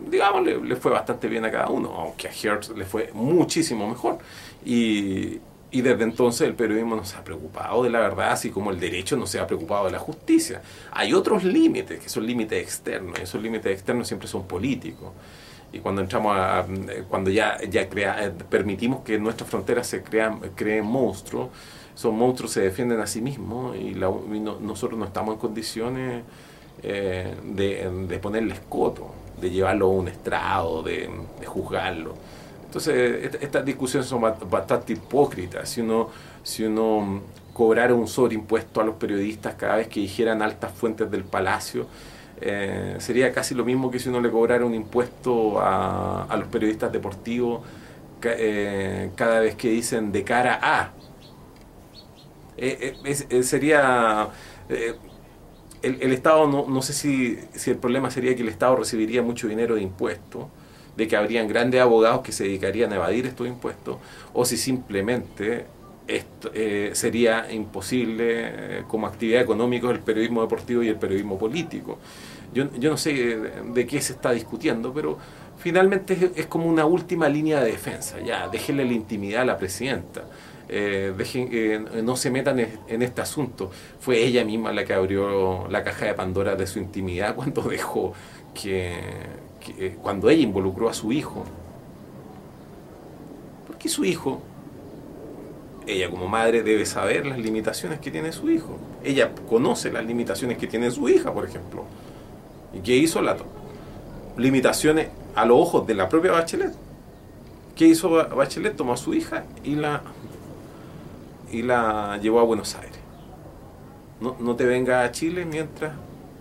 digamos, 0.10 0.44
le, 0.44 0.60
le, 0.62 0.76
fue 0.76 0.92
bastante 0.92 1.28
bien 1.28 1.46
a 1.46 1.52
cada 1.52 1.68
uno, 1.68 1.94
aunque 1.94 2.28
a 2.28 2.32
Hearst 2.32 2.78
le 2.78 2.86
fue 2.86 3.12
muchísimo 3.14 3.88
mejor. 3.88 4.20
Y, 4.66 5.40
y 5.72 5.82
desde 5.82 6.04
entonces 6.04 6.48
el 6.48 6.56
periodismo 6.56 6.96
no 6.96 7.06
se 7.06 7.18
ha 7.18 7.24
preocupado 7.24 7.84
de 7.84 7.90
la 7.90 8.00
verdad, 8.00 8.32
así 8.32 8.50
como 8.50 8.72
el 8.72 8.80
derecho 8.80 9.16
no 9.16 9.28
se 9.28 9.40
ha 9.40 9.46
preocupado 9.46 9.86
de 9.86 9.92
la 9.92 10.00
justicia. 10.00 10.62
Hay 10.92 11.14
otros 11.14 11.44
límites, 11.44 12.00
que 12.00 12.10
son 12.10 12.26
límites 12.26 12.62
externos, 12.62 13.20
y 13.20 13.24
esos 13.24 13.42
límites 13.42 13.72
externos 13.72 14.08
siempre 14.08 14.28
son 14.28 14.48
políticos. 14.48 15.12
Y 15.72 15.80
cuando 15.80 16.02
entramos 16.02 16.36
a, 16.36 16.66
cuando 17.08 17.30
ya, 17.30 17.60
ya 17.70 17.88
crea, 17.88 18.26
eh, 18.26 18.32
permitimos 18.50 19.02
que 19.02 19.20
nuestras 19.20 19.48
fronteras 19.48 19.86
se 19.86 20.02
crean, 20.02 20.40
creen 20.56 20.86
monstruos, 20.86 21.50
esos 21.94 22.12
monstruos 22.12 22.52
se 22.52 22.62
defienden 22.62 23.00
a 23.02 23.06
sí 23.06 23.22
mismos 23.22 23.76
y, 23.76 23.92
nosotros 23.94 24.98
no 24.98 25.06
estamos 25.06 25.36
en 25.36 25.40
condiciones 25.40 26.24
eh, 26.82 27.36
de, 27.44 27.92
de 28.08 28.20
ponerles 28.20 28.60
coto, 28.68 29.12
de 29.40 29.52
llevarlo 29.52 29.86
a 29.86 29.90
un 29.90 30.08
estrado, 30.08 30.82
de 30.82 31.10
juzgarlo. 31.46 32.16
Entonces, 32.70 33.34
estas 33.42 33.66
discusiones 33.66 34.08
son 34.08 34.22
bastante 34.22 34.94
hipócritas. 34.94 35.68
Si 35.68 35.82
uno, 35.82 36.10
si 36.44 36.64
uno 36.64 37.24
cobrara 37.52 37.96
un 37.96 38.08
sobreimpuesto 38.08 38.80
a 38.80 38.84
los 38.84 38.94
periodistas 38.94 39.56
cada 39.56 39.78
vez 39.78 39.88
que 39.88 40.02
dijeran 40.02 40.44
altas 40.44 40.72
fuentes 40.72 41.10
del 41.10 41.24
palacio, 41.24 41.88
eh, 42.40 42.96
sería 43.00 43.34
casi 43.34 43.56
lo 43.56 43.66
mismo 43.66 43.90
que 43.90 43.98
si 43.98 44.10
uno 44.10 44.22
le 44.22 44.30
cobrara 44.30 44.64
un 44.66 44.76
impuesto 44.76 45.60
a, 45.60 46.28
los 46.38 46.48
periodistas 46.50 46.92
deportivos 46.92 47.62
eh, 48.22 49.10
cada 49.16 49.40
vez 49.40 49.56
que 49.56 49.72
dicen 49.72 50.12
de 50.12 50.24
cara 50.24 50.60
a. 50.62 50.92
Eh, 52.56 53.42
sería. 53.42 54.30
El, 55.82 55.98
el, 56.04 56.12
Estado, 56.12 56.46
no, 56.46 56.68
no 56.68 56.84
sé 56.84 56.94
si, 56.94 57.40
si 57.56 57.72
el 57.72 57.78
problema 57.78 58.12
sería 58.12 58.36
que 58.36 58.44
el 58.44 58.50
Estado 58.50 58.76
recibiría 58.76 59.24
mucho 59.24 59.48
dinero 59.48 59.74
de 59.74 59.82
impuestos 59.82 60.46
de 60.96 61.08
que 61.08 61.16
habrían 61.16 61.48
grandes 61.48 61.82
abogados 61.82 62.22
que 62.22 62.32
se 62.32 62.44
dedicarían 62.44 62.92
a 62.94 62.98
evadir 62.98 63.26
estos 63.26 63.48
impuestos, 63.48 63.98
o 64.34 64.46
si 64.46 64.58
simplemente 64.58 65.66
esto, 66.10 66.50
eh, 66.54 66.92
sería 66.94 67.52
imposible 67.52 68.26
eh, 68.28 68.84
como 68.88 69.08
actividad 69.08 69.42
económica 69.42 69.90
el 69.92 70.00
periodismo 70.00 70.42
deportivo 70.42 70.82
y 70.82 70.90
el 70.90 70.96
periodismo 70.96 71.38
político. 71.38 72.00
Yo, 72.54 72.68
yo 72.80 72.90
no 72.90 72.98
sé 72.98 73.38
de, 73.74 73.88
qué 73.88 74.02
se 74.02 74.14
está 74.14 74.32
discutiendo, 74.32 74.92
pero 74.92 75.20
finalmente 75.60 76.32
es, 76.36 76.48
como 76.48 76.66
una 76.66 76.86
última 76.86 77.30
línea 77.30 77.62
de 77.62 77.72
defensa. 77.72 78.20
Ya, 78.22 78.48
déjenle 78.48 78.86
la 78.86 78.94
intimidad 78.94 79.44
a 79.44 79.46
la 79.46 79.58
presidenta. 79.58 80.24
Eh, 80.68 81.14
dejen, 81.16 81.88
no 82.04 82.16
se 82.16 82.32
metan 82.32 82.60
en, 82.60 83.02
este 83.04 83.22
asunto. 83.22 83.70
Fue 84.00 84.18
ella 84.24 84.44
misma 84.44 84.74
la 84.74 84.86
que 84.86 84.94
abrió 84.94 85.68
la 85.70 85.84
caja 85.84 86.08
de 86.08 86.16
Pandora 86.16 86.56
de 86.56 86.66
su 86.66 86.80
intimidad 86.80 87.36
cuando 87.36 87.62
dejó 87.70 88.14
que, 88.60 89.00
que 89.74 89.96
cuando 89.96 90.30
ella 90.30 90.44
involucró 90.44 90.90
a 90.90 90.94
su 90.94 91.12
hijo. 91.12 91.46
Porque 93.68 93.90
su 93.90 94.06
hijo 94.06 94.42
ella 95.90 96.10
como 96.10 96.28
madre 96.28 96.62
debe 96.62 96.86
saber 96.86 97.26
las 97.26 97.40
limitaciones 97.40 98.00
que 98.00 98.12
tiene 98.12 98.32
su 98.32 98.50
hijo. 98.50 98.78
Ella 99.04 99.32
conoce 99.50 99.92
las 99.92 100.06
limitaciones 100.06 100.58
que 100.58 100.68
tiene 100.68 100.92
su 100.92 101.10
hija, 101.10 101.34
por 101.34 101.46
ejemplo. 101.46 101.86
¿Y 102.74 102.80
qué 102.80 102.96
hizo 102.96 103.22
la 103.22 103.38
limitaciones 104.38 105.08
a 105.36 105.46
los 105.46 105.60
ojos 105.60 105.88
de 105.88 105.96
la 105.96 106.08
propia 106.08 106.32
Bachelet? 106.32 106.74
¿Qué 107.76 107.88
hizo 107.88 108.10
Bachelet? 108.10 108.76
Tomó 108.76 108.94
a 108.94 108.98
su 108.98 109.14
hija 109.14 109.46
y 109.64 109.76
la 109.76 110.04
y 111.52 111.64
la 111.64 112.20
llevó 112.22 112.40
a 112.40 112.44
Buenos 112.44 112.76
Aires. 112.76 113.00
No, 114.22 114.36
no 114.40 114.56
te 114.56 114.66
venga 114.66 115.04
a 115.04 115.12
Chile 115.12 115.46
mientras 115.46 115.94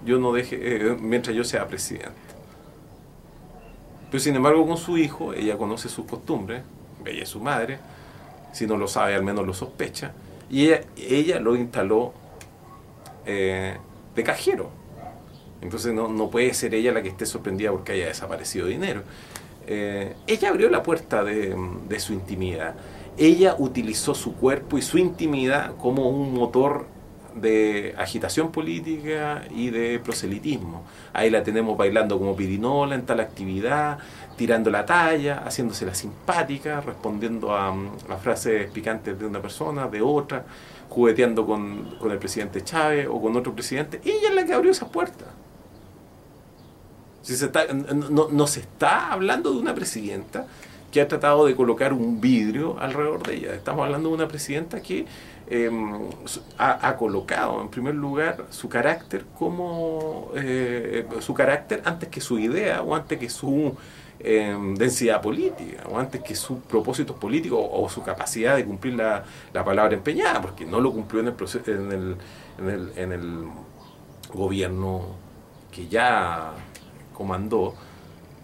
yo 0.04 0.18
no 0.18 0.32
deje 0.32 0.58
eh, 0.60 0.96
mientras 1.00 1.34
yo 1.34 1.44
sea 1.44 1.66
presidente. 1.66 2.27
Pero 4.10 4.22
sin 4.22 4.36
embargo 4.36 4.66
con 4.66 4.76
su 4.76 4.96
hijo 4.96 5.34
ella 5.34 5.56
conoce 5.58 5.88
sus 5.88 6.06
costumbres, 6.06 6.62
ella 7.04 7.22
es 7.22 7.28
su 7.28 7.40
madre, 7.40 7.78
si 8.52 8.66
no 8.66 8.76
lo 8.76 8.88
sabe, 8.88 9.14
al 9.14 9.22
menos 9.22 9.46
lo 9.46 9.54
sospecha. 9.54 10.12
Y 10.50 10.70
ella, 10.96 11.40
lo 11.40 11.56
instaló 11.56 12.12
eh, 13.26 13.76
de 14.14 14.24
cajero. 14.24 14.70
Entonces 15.60 15.92
no, 15.92 16.08
no, 16.08 16.30
puede 16.30 16.54
ser 16.54 16.74
ella 16.74 16.92
la 16.92 17.02
que 17.02 17.08
esté 17.08 17.26
sorprendida 17.26 17.70
porque 17.70 17.92
haya 17.92 18.06
desaparecido 18.06 18.66
dinero. 18.66 19.02
Eh, 19.66 20.14
ella 20.26 20.48
abrió 20.48 20.70
la 20.70 20.82
puerta 20.82 21.22
de, 21.22 21.54
de 21.88 22.00
su 22.00 22.14
intimidad. 22.14 22.74
Ella 23.18 23.56
utilizó 23.58 24.14
su 24.14 24.34
cuerpo 24.36 24.78
y 24.78 24.82
su 24.82 24.96
intimidad 24.96 25.76
como 25.76 26.08
un 26.08 26.32
motor 26.32 26.86
de 27.40 27.94
agitación 27.96 28.52
política 28.52 29.44
y 29.54 29.70
de 29.70 29.98
proselitismo. 29.98 30.84
Ahí 31.12 31.30
la 31.30 31.42
tenemos 31.42 31.76
bailando 31.76 32.18
como 32.18 32.36
pirinola 32.36 32.94
en 32.94 33.06
tal 33.06 33.20
actividad, 33.20 33.98
tirando 34.36 34.70
la 34.70 34.86
talla, 34.86 35.42
haciéndose 35.44 35.84
la 35.84 35.94
simpática, 35.94 36.80
respondiendo 36.80 37.54
a, 37.54 37.74
frases 38.22 38.70
picantes 38.70 39.18
de 39.18 39.26
una 39.26 39.40
persona, 39.40 39.88
de 39.88 40.00
otra, 40.00 40.44
jugueteando 40.88 41.46
con, 41.46 41.98
el 42.10 42.18
presidente 42.18 42.62
Chávez 42.62 43.08
o 43.10 43.20
con 43.20 43.36
otro 43.36 43.52
presidente. 43.52 44.00
Ella 44.04 44.28
es 44.28 44.34
la 44.34 44.44
que 44.44 44.54
abrió 44.54 44.70
esa 44.70 44.88
puerta. 44.88 45.24
Si 47.22 47.36
se 47.36 47.46
está, 47.46 47.66
no, 47.72 48.28
no 48.30 48.46
se 48.46 48.60
está 48.60 49.12
hablando 49.12 49.52
de 49.52 49.58
una 49.58 49.74
presidenta 49.74 50.46
que 50.90 51.00
ha 51.00 51.08
tratado 51.08 51.46
de 51.46 51.54
colocar 51.54 51.92
un 51.92 52.20
vidrio 52.20 52.78
alrededor 52.80 53.26
de 53.26 53.34
ella. 53.34 53.54
Estamos 53.54 53.84
hablando 53.84 54.08
de 54.08 54.14
una 54.14 54.28
presidenta 54.28 54.80
que 54.80 55.06
Em, 55.50 56.10
ha, 56.58 56.94
colocado 56.98 57.62
en 57.62 57.68
primer 57.68 57.94
lugar 57.94 58.44
su 58.50 58.68
carácter 58.68 59.24
como 59.38 60.30
eh, 60.34 61.06
su 61.20 61.32
carácter 61.32 61.80
antes 61.86 62.10
que 62.10 62.20
su 62.20 62.38
idea 62.38 62.82
o 62.82 62.94
antes 62.94 63.18
que 63.18 63.30
su 63.30 63.74
em, 64.18 64.74
densidad 64.74 65.22
política 65.22 65.84
o 65.90 65.98
antes 65.98 66.22
que 66.22 66.34
sus 66.34 66.58
propósitos 66.58 67.16
políticos 67.16 67.60
o, 67.62 67.88
su 67.88 68.02
capacidad 68.02 68.56
de 68.56 68.66
cumplir 68.66 68.94
la, 68.96 69.24
palabra 69.64 69.94
empeñada 69.94 70.42
porque 70.42 70.66
no 70.66 70.80
lo 70.80 70.92
cumplió 70.92 71.22
en 71.22 71.28
el, 71.28 71.34
en 71.66 71.92
el, 71.92 72.16
en 72.58 72.68
el, 72.68 72.92
en 72.98 73.12
el 73.12 73.44
gobierno 74.34 75.16
que 75.72 75.88
ya 75.88 76.52
comandó 77.14 77.74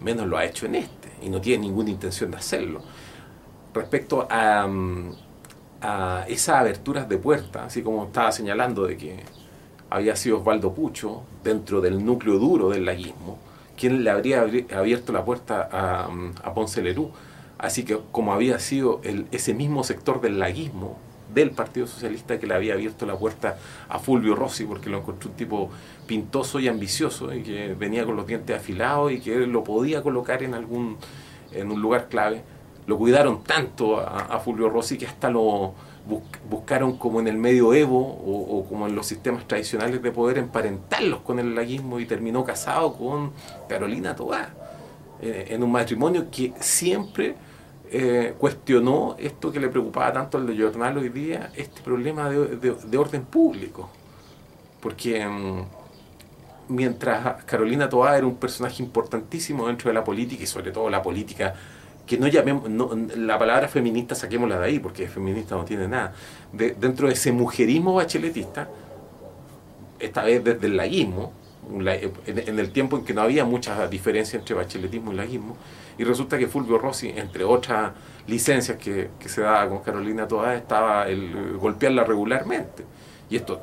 menos 0.01 0.27
lo 0.27 0.39
ha 0.39 0.45
hecho 0.47 0.65
en 0.65 0.77
este 0.77 1.11
y 1.21 1.29
no 1.29 1.39
tiene 1.43 1.67
ninguna 1.67 1.91
intención 1.91 2.31
de 2.31 2.39
hacerlo. 2.39 2.81
Respecto 3.75 4.27
a, 4.31 4.67
a 5.85 6.25
esas 6.29 6.57
aberturas 6.57 7.09
de 7.09 7.19
puerta, 7.19 7.67
así 7.67 7.83
como 7.83 8.07
estaba 8.07 8.33
señalando 8.33 8.87
de 8.87 8.97
que 8.97 9.21
había 9.91 10.17
sido 10.17 10.39
Osvaldo 10.39 10.73
Pucho, 10.73 11.23
dentro 11.45 11.83
del 11.83 12.05
núcleo 12.05 12.39
duro 12.39 12.71
del 12.71 12.87
laguismo, 12.87 13.39
quien 13.77 14.03
le 14.03 14.11
habría 14.11 14.47
abierto 14.75 15.13
la 15.13 15.25
puerta 15.25 15.69
a, 15.71 16.09
a 16.43 16.55
Ponce 16.55 16.81
Lerú. 16.83 17.11
Así 17.59 17.85
que 17.85 17.99
como 18.11 18.33
había 18.33 18.59
sido 18.59 19.01
el, 19.05 19.27
ese 19.31 19.53
mismo 19.53 19.85
sector 19.85 20.21
del 20.21 20.39
laguismo 20.39 20.97
del 21.33 21.51
Partido 21.51 21.87
Socialista 21.87 22.39
que 22.39 22.47
le 22.47 22.55
había 22.55 22.75
abierto 22.75 23.05
la 23.05 23.17
puerta 23.17 23.59
a 23.89 23.99
Fulvio 23.99 24.35
Rossi, 24.35 24.65
porque 24.65 24.89
lo 24.89 24.99
encontró 24.99 25.31
un 25.31 25.37
tipo 25.37 25.71
pintoso 26.07 26.61
y 26.61 26.69
ambicioso, 26.69 27.33
y 27.35 27.43
que 27.43 27.75
venía 27.75 28.07
con 28.07 28.17
los 28.17 28.27
dientes 28.27 28.57
afilados 28.57 29.13
y 29.13 29.21
que 29.21 29.47
lo 29.47 29.63
podía 29.63 30.03
colocar 30.03 30.43
en 30.43 30.55
algún 30.55 30.97
en 31.53 31.71
un 31.71 31.81
lugar 31.81 32.09
clave 32.09 32.43
lo 32.87 32.99
cuidaron 32.99 33.43
tanto 33.43 33.99
a, 33.99 34.39
Fulvio 34.41 34.69
Rossi 34.69 34.99
que 34.99 35.07
hasta 35.07 35.31
lo 35.31 35.75
buscaron 36.51 36.99
como 36.99 37.21
en 37.21 37.29
el 37.29 37.39
medioevo 37.39 37.99
o, 37.99 38.67
como 38.69 38.87
en 38.87 38.95
los 38.95 39.07
sistemas 39.07 39.49
tradicionales 39.49 40.03
de 40.03 40.11
poder 40.11 40.37
emparentarlos 40.39 41.21
con 41.21 41.39
el 41.39 41.55
laguismo 41.55 41.99
y 41.99 42.05
terminó 42.05 42.45
casado 42.45 42.93
con 42.93 43.33
Carolina 43.69 44.15
Tobá 44.15 44.51
eh, 45.23 45.47
en 45.49 45.63
un 45.63 45.73
matrimonio 45.73 46.27
que 46.31 46.53
siempre 46.61 47.37
eh, 47.91 48.35
cuestionó 48.39 49.15
esto 49.19 49.53
que 49.53 49.61
le 49.61 49.69
preocupaba 49.69 50.13
tanto 50.13 50.37
al 50.37 50.61
jornal 50.61 50.99
hoy 50.99 51.11
día, 51.11 51.51
este 51.55 51.81
problema 51.81 52.29
de, 52.29 52.99
orden 52.99 53.25
público. 53.25 53.89
Porque 54.81 55.25
mm, 55.27 55.63
mientras 56.69 57.45
Carolina 57.45 57.89
Toá 57.89 58.19
era 58.19 58.27
un 58.27 58.37
personaje 58.37 58.83
importantísimo 58.83 59.67
dentro 59.67 59.91
de 59.91 59.95
la 59.95 60.03
política 60.03 60.43
y 60.43 60.47
sobre 60.47 60.73
todo 60.73 60.91
la 60.91 61.03
política 61.03 61.55
que 62.07 62.19
no 62.19 62.29
llamemos, 62.29 62.69
la 63.17 63.39
palabra 63.39 63.69
feminista 63.69 64.15
saquémosla 64.15 64.59
de 64.59 64.67
ahí, 64.67 64.79
porque 64.79 65.09
feminista 65.09 65.57
no 65.57 65.65
tiene 65.65 65.89
nada. 65.89 66.13
dentro 66.53 67.09
de 67.09 67.15
ese 67.15 67.33
mujerismo 67.33 67.95
bacheletista, 67.95 68.69
esta 69.99 70.23
vez 70.23 70.45
desde 70.45 70.67
el 70.67 70.77
laguismo, 70.77 71.33
en, 72.27 72.59
el 72.59 72.71
tiempo 72.73 72.99
en 72.99 73.05
que 73.05 73.15
no 73.15 73.23
había 73.23 73.47
mucha 73.47 73.89
diferencia 73.89 74.39
entre 74.39 74.55
bacheletismo 74.55 75.13
y 75.13 75.17
laguismo, 75.17 75.57
y 75.97 76.05
resulta 76.05 76.37
que 76.37 76.47
Fulvio 76.47 76.77
Rossi, 76.77 77.09
entre 77.17 77.45
otras 77.45 77.93
licencias 78.27 78.77
que, 78.77 79.11
que 79.19 79.29
se 79.29 79.41
daba 79.41 79.69
con 79.69 79.79
Carolina 79.79 80.29
Toda, 80.29 80.55
estaba 80.55 81.09
el 81.09 81.57
golpearla 81.57 82.05
regularmente 82.05 82.85
y 83.31 83.37
estos, 83.37 83.59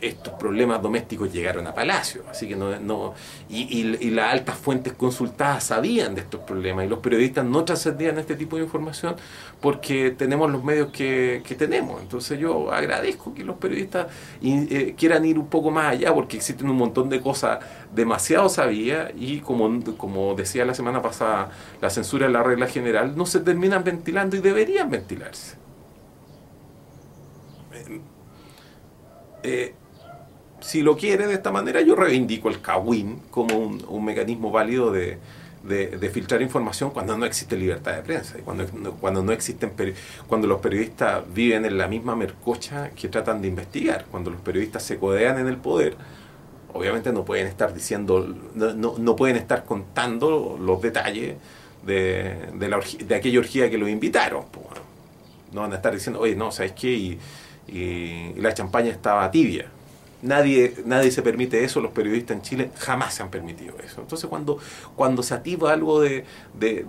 estos 0.00 0.34
problemas 0.34 0.82
domésticos 0.82 1.32
llegaron 1.32 1.66
a 1.66 1.74
Palacio, 1.74 2.22
así 2.30 2.46
que 2.46 2.54
no, 2.54 2.78
no 2.78 3.14
y, 3.48 3.96
y, 4.00 4.10
las 4.10 4.32
altas 4.32 4.56
fuentes 4.56 4.92
consultadas 4.92 5.64
sabían 5.64 6.14
de 6.14 6.20
estos 6.20 6.40
problemas 6.40 6.84
y 6.84 6.88
los 6.88 6.98
periodistas 6.98 7.44
no 7.44 7.64
trascendían 7.64 8.18
este 8.18 8.34
tipo 8.36 8.56
de 8.56 8.62
información 8.64 9.16
porque 9.60 10.10
tenemos 10.10 10.50
los 10.50 10.62
medios 10.62 10.90
que, 10.90 11.42
que 11.46 11.54
tenemos. 11.54 12.00
Entonces 12.00 12.38
yo 12.38 12.70
agradezco 12.72 13.34
que 13.34 13.44
los 13.44 13.56
periodistas 13.56 14.06
eh, 14.42 14.94
quieran 14.96 15.24
ir 15.24 15.38
un 15.38 15.48
poco 15.48 15.70
más 15.70 15.92
allá 15.92 16.12
porque 16.14 16.36
existen 16.36 16.68
un 16.68 16.76
montón 16.76 17.08
de 17.08 17.20
cosas 17.20 17.60
demasiado 17.94 18.48
sabidas 18.48 19.12
y 19.16 19.40
como, 19.40 19.82
como 19.96 20.34
decía 20.34 20.64
la 20.64 20.74
semana 20.74 21.00
pasada, 21.02 21.50
la 21.80 21.90
censura 21.90 22.26
es 22.26 22.32
la 22.32 22.42
regla 22.42 22.66
general, 22.66 23.16
no 23.16 23.26
se 23.26 23.40
terminan 23.40 23.84
ventilando 23.84 24.36
y 24.36 24.40
deberían 24.40 24.90
ventilarse. 24.90 25.65
Eh, 29.46 29.74
si 30.60 30.82
lo 30.82 30.96
quiere 30.96 31.28
de 31.28 31.34
esta 31.34 31.52
manera, 31.52 31.80
yo 31.80 31.94
reivindico 31.94 32.48
el 32.48 32.60
CAWIN 32.60 33.20
como 33.30 33.56
un, 33.56 34.04
mecanismo 34.04 34.50
válido 34.50 34.90
de, 34.90 35.18
filtrar 36.12 36.42
información 36.42 36.90
cuando 36.90 37.16
no 37.16 37.24
existe 37.26 37.56
libertad 37.56 37.94
de 37.94 38.02
prensa 38.02 38.38
y 38.38 38.42
cuando, 38.42 38.66
cuando 39.00 39.22
no 39.22 39.30
existen 39.32 39.72
cuando 40.26 40.48
los 40.48 40.60
periodistas 40.60 41.22
viven 41.32 41.64
en 41.64 41.78
la 41.78 41.86
misma 41.86 42.16
mercocha 42.16 42.90
que 42.90 43.08
tratan 43.08 43.40
de 43.40 43.48
investigar, 43.48 44.06
cuando 44.10 44.30
los 44.30 44.40
periodistas 44.40 44.82
se 44.82 44.98
codean 44.98 45.38
en 45.38 45.46
el 45.46 45.58
poder, 45.58 45.96
obviamente 46.72 47.12
no 47.12 47.24
pueden 47.24 47.46
estar 47.46 47.72
diciendo, 47.72 48.26
no, 48.56 49.16
pueden 49.16 49.36
estar 49.36 49.64
contando 49.64 50.58
los 50.60 50.82
detalles 50.82 51.36
de, 51.84 52.50
la 52.58 52.80
de 53.04 53.14
aquella 53.14 53.38
orgía 53.38 53.70
que 53.70 53.78
los 53.78 53.88
invitaron. 53.88 54.44
No 55.52 55.60
van 55.60 55.72
a 55.72 55.76
estar 55.76 55.94
diciendo, 55.94 56.20
oye, 56.20 56.34
no, 56.34 56.50
¿sabes 56.50 56.72
qué? 56.72 56.92
Y, 56.92 57.18
y, 57.68 58.32
la 58.40 58.54
champaña 58.54 58.90
estaba 58.90 59.30
tibia. 59.30 59.66
Nadie, 60.22 60.74
nadie 60.84 61.10
se 61.10 61.22
permite 61.22 61.62
eso, 61.62 61.80
los 61.80 61.92
periodistas 61.92 62.36
en 62.36 62.42
Chile 62.42 62.70
jamás 62.78 63.14
se 63.14 63.22
han 63.22 63.30
permitido 63.30 63.76
eso. 63.84 64.00
Entonces 64.00 64.28
cuando, 64.28 64.58
cuando 64.96 65.22
se 65.22 65.34
activa 65.34 65.72
algo 65.72 66.00
de, 66.00 66.24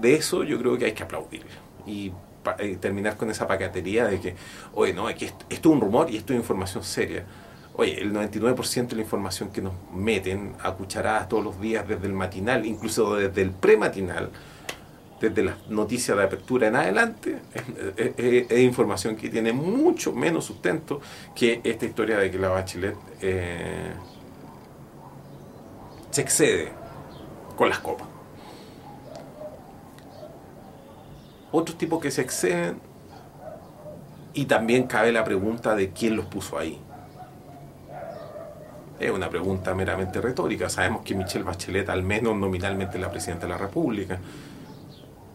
eso, 0.04 0.44
yo 0.44 0.58
creo 0.60 0.78
que 0.78 0.86
hay 0.86 0.94
que 0.94 1.04
aplaudirlo. 1.04 1.50
Y 1.86 2.12
eh, 2.60 2.78
terminar 2.80 3.18
con 3.18 3.30
esa 3.30 3.48
pacatería 3.48 4.06
de 4.08 4.20
que, 4.20 4.36
oye, 4.74 4.94
no, 4.94 5.08
que 5.08 5.26
esto, 5.26 5.46
es 5.50 5.66
un 5.66 5.82
rumor 5.82 6.10
y 6.10 6.18
esto 6.18 6.34
es 6.34 6.40
información 6.40 6.84
seria. 6.84 7.26
Oye, 7.74 8.02
el 8.02 8.12
99% 8.12 8.88
de 8.88 8.96
la 8.96 9.02
información 9.04 9.50
que 9.50 9.62
nos 9.62 9.74
meten 9.94 10.54
a 10.64 10.72
cucharadas 10.72 11.30
todos 11.30 11.44
los 11.44 11.62
días 11.62 11.88
desde 11.88 12.08
el 12.08 12.14
matinal, 12.14 12.66
incluso 12.66 13.16
desde 13.16 13.42
el 13.42 13.52
prematinal, 13.52 14.32
desde 15.20 15.44
las 15.44 15.68
noticias 15.68 16.18
de 16.18 16.24
apertura 16.24 16.68
en 16.68 16.76
adelante, 16.76 17.40
es, 17.96 18.60
información 18.60 19.16
que 19.16 19.30
tiene 19.30 19.52
mucho 19.52 20.14
menos 20.14 20.46
sustento 20.46 21.02
que 21.36 21.62
esta 21.64 21.86
historia 21.86 22.18
de 22.18 22.30
que 22.30 22.38
la 22.38 22.50
Bachelet 22.50 22.96
eh, 23.22 23.94
se 26.12 26.22
excede 26.22 26.70
con 27.56 27.70
las 27.70 27.80
copas. 27.80 28.08
Otros 31.52 31.78
tipos 31.78 32.02
que 32.02 32.12
se 32.12 32.22
exceden 32.22 32.80
y 34.34 34.46
también 34.46 34.84
cabe 34.84 35.12
la 35.12 35.24
pregunta 35.24 35.76
de 35.76 35.90
quién 35.90 36.16
los 36.16 36.26
puso 36.26 36.60
ahí. 36.60 36.80
Es 39.00 39.12
una 39.12 39.30
pregunta 39.30 39.74
meramente 39.74 40.22
retórica. 40.22 40.70
Sabemos 40.70 41.04
que 41.04 41.16
Michelle 41.16 41.44
Bachelet, 41.44 41.90
al 41.90 42.04
menos 42.04 42.36
nominalmente, 42.36 42.98
es 42.98 43.02
la 43.02 43.10
presidenta 43.10 43.46
de 43.46 43.54
la 43.54 43.58
República. 43.58 44.20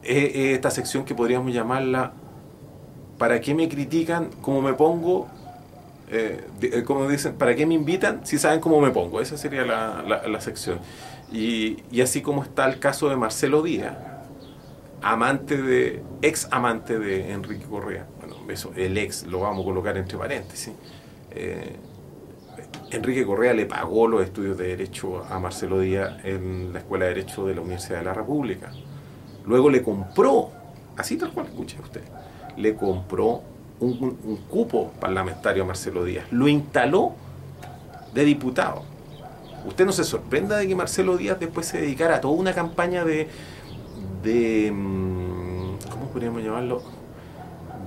Es 0.03 0.35
esta 0.57 0.71
sección 0.71 1.05
que 1.05 1.15
podríamos 1.15 1.53
llamarla 1.53 2.13
¿Para 3.23 3.41
qué 3.41 3.55
me 3.55 3.69
critican 3.69 4.31
cómo 4.41 4.61
me 4.61 4.73
pongo? 4.75 5.29
Eh, 6.11 6.45
eh, 6.61 6.83
como 6.83 7.09
dicen, 7.09 7.35
¿para 7.35 7.55
qué 7.55 7.65
me 7.67 7.75
invitan 7.75 8.27
si 8.27 8.37
saben 8.37 8.59
cómo 8.59 8.81
me 8.81 8.91
pongo? 8.91 9.21
Esa 9.21 9.37
sería 9.37 9.65
la, 9.65 10.41
sección. 10.41 10.81
Y, 11.31 11.85
y, 11.93 12.01
así 12.01 12.21
como 12.21 12.43
está 12.43 12.69
el 12.69 12.81
caso 12.81 13.09
de 13.09 13.15
Marcelo 13.15 13.63
Díaz, 13.63 13.97
amante 15.03 15.57
de, 15.63 16.03
ex 16.21 16.49
amante 16.51 16.99
de 16.99 17.31
Enrique 17.31 17.65
Correa. 17.65 18.09
Bueno, 18.19 18.35
eso, 18.51 18.73
el 18.75 18.99
ex 18.99 19.25
lo 19.29 19.39
vamos 19.39 19.63
a 19.63 19.65
colocar 19.67 19.97
entre 19.97 20.19
paréntesis. 20.19 20.75
Eh, 21.31 21.77
Enrique 22.91 23.25
Correa 23.25 23.55
le 23.55 23.67
pagó 23.67 24.09
los 24.09 24.25
estudios 24.25 24.59
de 24.59 24.67
Derecho 24.67 25.25
a 25.31 25.39
Marcelo 25.39 25.79
Díaz 25.79 26.25
en 26.25 26.73
la 26.73 26.81
Escuela 26.81 27.05
de 27.05 27.15
Derecho 27.15 27.47
de 27.47 27.55
la 27.55 27.61
Universidad 27.61 28.01
de 28.01 28.05
la 28.05 28.15
República. 28.15 28.73
Luego 29.47 29.71
le 29.71 29.83
compró, 29.83 30.51
así 30.97 31.17
tal 31.17 31.33
cual 31.33 31.47
escuche 31.47 31.77
usted, 31.83 32.03
le 32.57 32.75
compró 32.75 33.43
un, 33.81 34.39
cupo 34.49 34.93
parlamentario 35.01 35.65
a 35.65 35.67
Marcelo 35.67 36.05
Díaz. 36.05 36.27
Lo 36.31 36.49
instaló 36.49 37.13
de 38.15 38.25
diputado. 38.25 38.85
Usted 39.67 39.87
no 39.87 39.93
se 39.93 40.05
sorprenda 40.05 40.57
de 40.57 40.69
que 40.69 40.75
Marcelo 40.75 41.17
Díaz 41.17 41.39
después 41.39 41.67
se 41.67 41.81
dedicara 41.81 42.17
a 42.17 42.21
toda 42.21 42.35
una 42.35 42.53
campaña 42.53 43.05
de, 43.05 43.29
de 44.23 44.71
mm, 44.73 45.89
¿cómo 45.91 46.07
podríamos 46.13 46.43
llamarlo? 46.43 46.83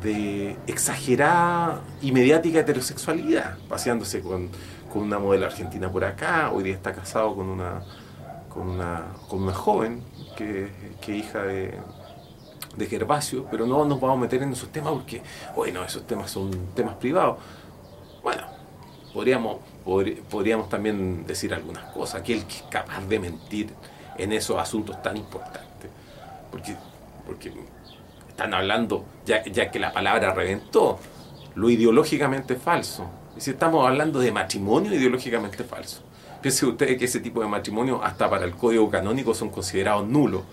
de 0.01 0.55
exagerada 0.67 1.81
y 1.99 2.11
mediática 2.11 2.59
heterosexualidad, 2.59 3.57
paseándose 3.67 4.21
con 4.21 4.49
con 4.95 5.03
una 5.03 5.19
modelo 5.19 5.45
argentina 5.45 5.91
por 5.91 6.05
acá, 6.05 6.51
hoy 6.53 6.63
día 6.63 6.73
está 6.73 6.93
casado 6.93 7.35
con 7.35 7.49
una, 7.49 7.81
con 8.47 8.69
una, 8.69 9.07
con 9.27 9.43
una 9.43 9.53
joven 9.53 10.01
que, 10.35 10.69
hija 11.07 11.43
de, 11.43 11.73
de 12.75 12.85
Gervasio, 12.85 13.47
pero 13.49 13.65
no 13.65 13.85
nos 13.85 13.99
vamos 13.99 14.17
a 14.17 14.21
meter 14.21 14.43
en 14.43 14.51
esos 14.51 14.69
temas 14.69 14.93
porque, 14.93 15.21
bueno, 15.55 15.83
esos 15.83 16.05
temas 16.05 16.29
son 16.31 16.73
temas 16.75 16.95
privados. 16.95 17.37
Bueno, 18.21 18.43
podríamos, 19.13 19.57
podríamos 20.29 20.69
también 20.69 21.25
decir 21.25 21.53
algunas 21.53 21.91
cosas, 21.93 22.21
aquel 22.21 22.45
que 22.45 22.55
es 22.55 22.63
capaz 22.63 23.01
de 23.07 23.19
mentir 23.19 23.69
en 24.17 24.31
esos 24.31 24.57
asuntos 24.57 25.01
tan 25.01 25.17
importantes, 25.17 25.89
porque, 26.51 26.75
porque 27.25 27.51
están 28.29 28.53
hablando, 28.53 29.05
ya, 29.25 29.43
ya 29.45 29.71
que 29.71 29.79
la 29.79 29.93
palabra 29.93 30.33
reventó, 30.33 30.99
lo 31.55 31.69
ideológicamente 31.69 32.55
falso, 32.55 33.05
y 33.37 33.41
si 33.41 33.51
estamos 33.51 33.87
hablando 33.87 34.19
de 34.19 34.31
matrimonio 34.31 34.93
ideológicamente 34.93 35.63
falso. 35.63 36.01
Piense 36.45 36.63
ustedes 36.67 36.99
que 36.99 37.05
ese 37.05 37.21
tipo 37.21 37.41
de 37.41 37.47
matrimonio, 37.47 38.03
hasta 38.03 38.29
para 38.29 38.45
el 38.45 38.51
código 38.51 38.87
canónico, 38.87 39.33
son 39.33 39.49
considerados 39.49 40.07
nulos. 40.07 40.43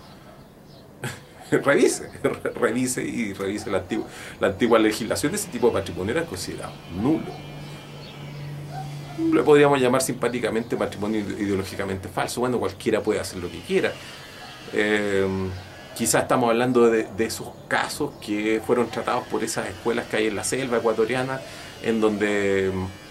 revise, 1.51 2.09
revise 2.55 3.03
y 3.03 3.31
revise 3.33 3.69
la 3.69 3.77
antigua, 3.77 4.07
la 4.39 4.47
antigua 4.47 4.79
legislación 4.79 5.33
de 5.33 5.37
ese 5.37 5.49
tipo 5.49 5.67
de 5.67 5.73
matrimonio 5.73 6.15
era 6.17 6.25
considerado 6.25 6.73
nulo. 6.99 7.27
Lo 9.33 9.45
podríamos 9.45 9.79
llamar 9.79 10.01
simpáticamente 10.01 10.75
matrimonio 10.75 11.19
ideológicamente 11.19 12.09
falso. 12.09 12.39
Bueno, 12.39 12.57
cualquiera 12.57 12.99
puede 13.03 13.19
hacer 13.19 13.37
lo 13.37 13.51
que 13.51 13.59
quiera. 13.59 13.93
Eh, 14.73 15.27
quizás 15.95 16.23
estamos 16.23 16.49
hablando 16.49 16.89
de, 16.89 17.07
esos 17.19 17.49
casos 17.67 18.13
que 18.19 18.63
fueron 18.65 18.89
tratados 18.89 19.27
por 19.27 19.43
esas 19.43 19.67
escuelas 19.67 20.07
que 20.07 20.17
hay 20.17 20.25
en 20.25 20.35
la 20.37 20.43
selva 20.43 20.77
ecuatoriana 20.77 21.39
en 21.83 22.01
donde 22.01 22.71
mm, 22.73 23.02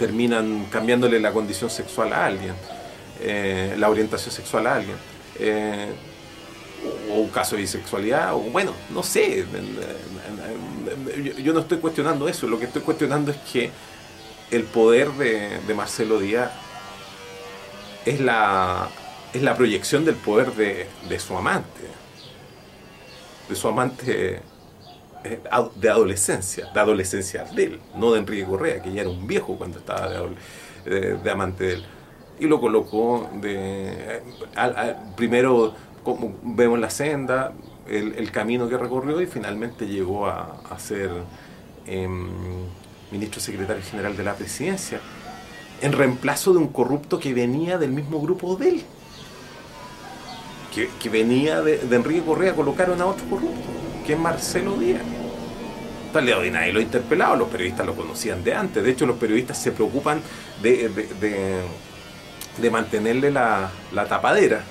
terminan 0.00 0.64
cambiándole 0.70 1.20
la 1.20 1.30
condición 1.30 1.68
sexual 1.68 2.14
a 2.14 2.24
alguien, 2.24 2.54
eh, 3.20 3.74
la 3.76 3.90
orientación 3.90 4.34
sexual 4.34 4.66
a 4.66 4.76
alguien. 4.76 4.96
Eh, 5.38 5.92
o 7.10 7.16
un 7.16 7.28
caso 7.28 7.54
de 7.54 7.62
bisexualidad, 7.62 8.34
o 8.34 8.38
bueno, 8.38 8.72
no 8.88 9.02
sé, 9.02 9.44
yo 11.44 11.52
no 11.52 11.60
estoy 11.60 11.76
cuestionando 11.76 12.26
eso, 12.26 12.46
lo 12.46 12.58
que 12.58 12.64
estoy 12.64 12.80
cuestionando 12.80 13.30
es 13.30 13.36
que 13.52 13.70
el 14.50 14.62
poder 14.62 15.10
de, 15.12 15.74
Marcelo 15.74 16.18
Díaz 16.18 16.50
es 18.06 18.20
la, 18.20 18.88
es 19.34 19.42
la 19.42 19.54
proyección 19.54 20.06
del 20.06 20.14
poder 20.14 20.54
de, 20.54 20.86
de 21.06 21.20
su 21.20 21.36
amante, 21.36 21.82
de 23.50 23.54
su 23.54 23.68
amante 23.68 24.40
de 25.22 25.90
adolescencia, 25.90 26.70
de 26.72 26.80
adolescencia 26.80 27.44
de 27.44 27.64
él, 27.64 27.80
no 27.96 28.12
de 28.12 28.20
Enrique 28.20 28.44
Correa, 28.44 28.82
que 28.82 28.92
ya 28.92 29.02
era 29.02 29.10
un 29.10 29.26
viejo 29.26 29.56
cuando 29.56 29.78
estaba 29.78 30.08
de, 30.84 31.30
amante 31.30 31.64
de 31.64 31.72
él. 31.74 31.84
Y 32.38 32.46
lo 32.46 32.60
colocó 32.60 33.28
de, 33.34 34.22
primero, 35.16 35.74
como 36.02 36.34
vemos 36.42 36.78
la 36.78 36.88
senda, 36.88 37.52
el, 37.86 38.30
camino 38.30 38.68
que 38.68 38.78
recorrió 38.78 39.20
y 39.20 39.26
finalmente 39.26 39.86
llegó 39.86 40.26
a, 40.26 40.78
ser 40.78 41.10
em, 41.86 42.28
ministro 43.10 43.40
secretario 43.40 43.82
general 43.82 44.16
de 44.16 44.24
la 44.24 44.34
presidencia, 44.34 45.00
en 45.82 45.92
reemplazo 45.92 46.52
de 46.52 46.58
un 46.58 46.68
corrupto 46.68 47.18
que 47.18 47.34
venía 47.34 47.76
del 47.76 47.90
mismo 47.90 48.20
grupo 48.20 48.56
de 48.56 48.68
él. 48.68 48.82
Que, 50.74 51.08
venía 51.10 51.60
de 51.60 51.94
Enrique 51.94 52.22
Correa, 52.22 52.54
colocaron 52.54 53.02
a 53.02 53.06
otro 53.06 53.24
corrupto 53.28 53.89
es 54.12 54.18
Marcelo 54.18 54.76
Díaz. 54.76 55.02
Tal 56.12 56.28
y 56.28 56.50
nadie 56.50 56.72
lo 56.72 56.80
ha 56.80 56.82
interpelado, 56.82 57.36
los 57.36 57.48
periodistas 57.48 57.86
lo 57.86 57.94
conocían 57.94 58.42
de 58.42 58.54
antes. 58.54 58.82
De 58.82 58.90
hecho, 58.90 59.06
los 59.06 59.16
periodistas 59.16 59.62
se 59.62 59.70
preocupan 59.70 60.20
de, 60.60 60.88
de, 62.58 62.70
mantenerle 62.70 63.30
la, 63.30 63.70
tapadera 64.08 64.62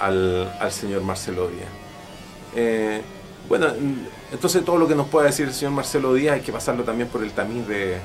al, 0.00 0.50
señor 0.70 1.02
Marcelo 1.02 1.48
Díaz. 1.48 1.68
Eh, 2.56 3.02
bueno, 3.48 3.68
entonces 4.32 4.64
todo 4.64 4.78
lo 4.78 4.88
que 4.88 4.96
nos 4.96 5.06
pueda 5.06 5.26
decir 5.26 5.46
el 5.46 5.54
señor 5.54 5.72
Marcelo 5.72 6.12
Díaz 6.14 6.34
hay 6.34 6.40
que 6.40 6.52
pasarlo 6.52 6.82
también 6.82 7.08
por 7.08 7.22
el 7.22 7.30
tamiz 7.32 7.66
de... 7.68 7.94
Eh, 7.94 8.00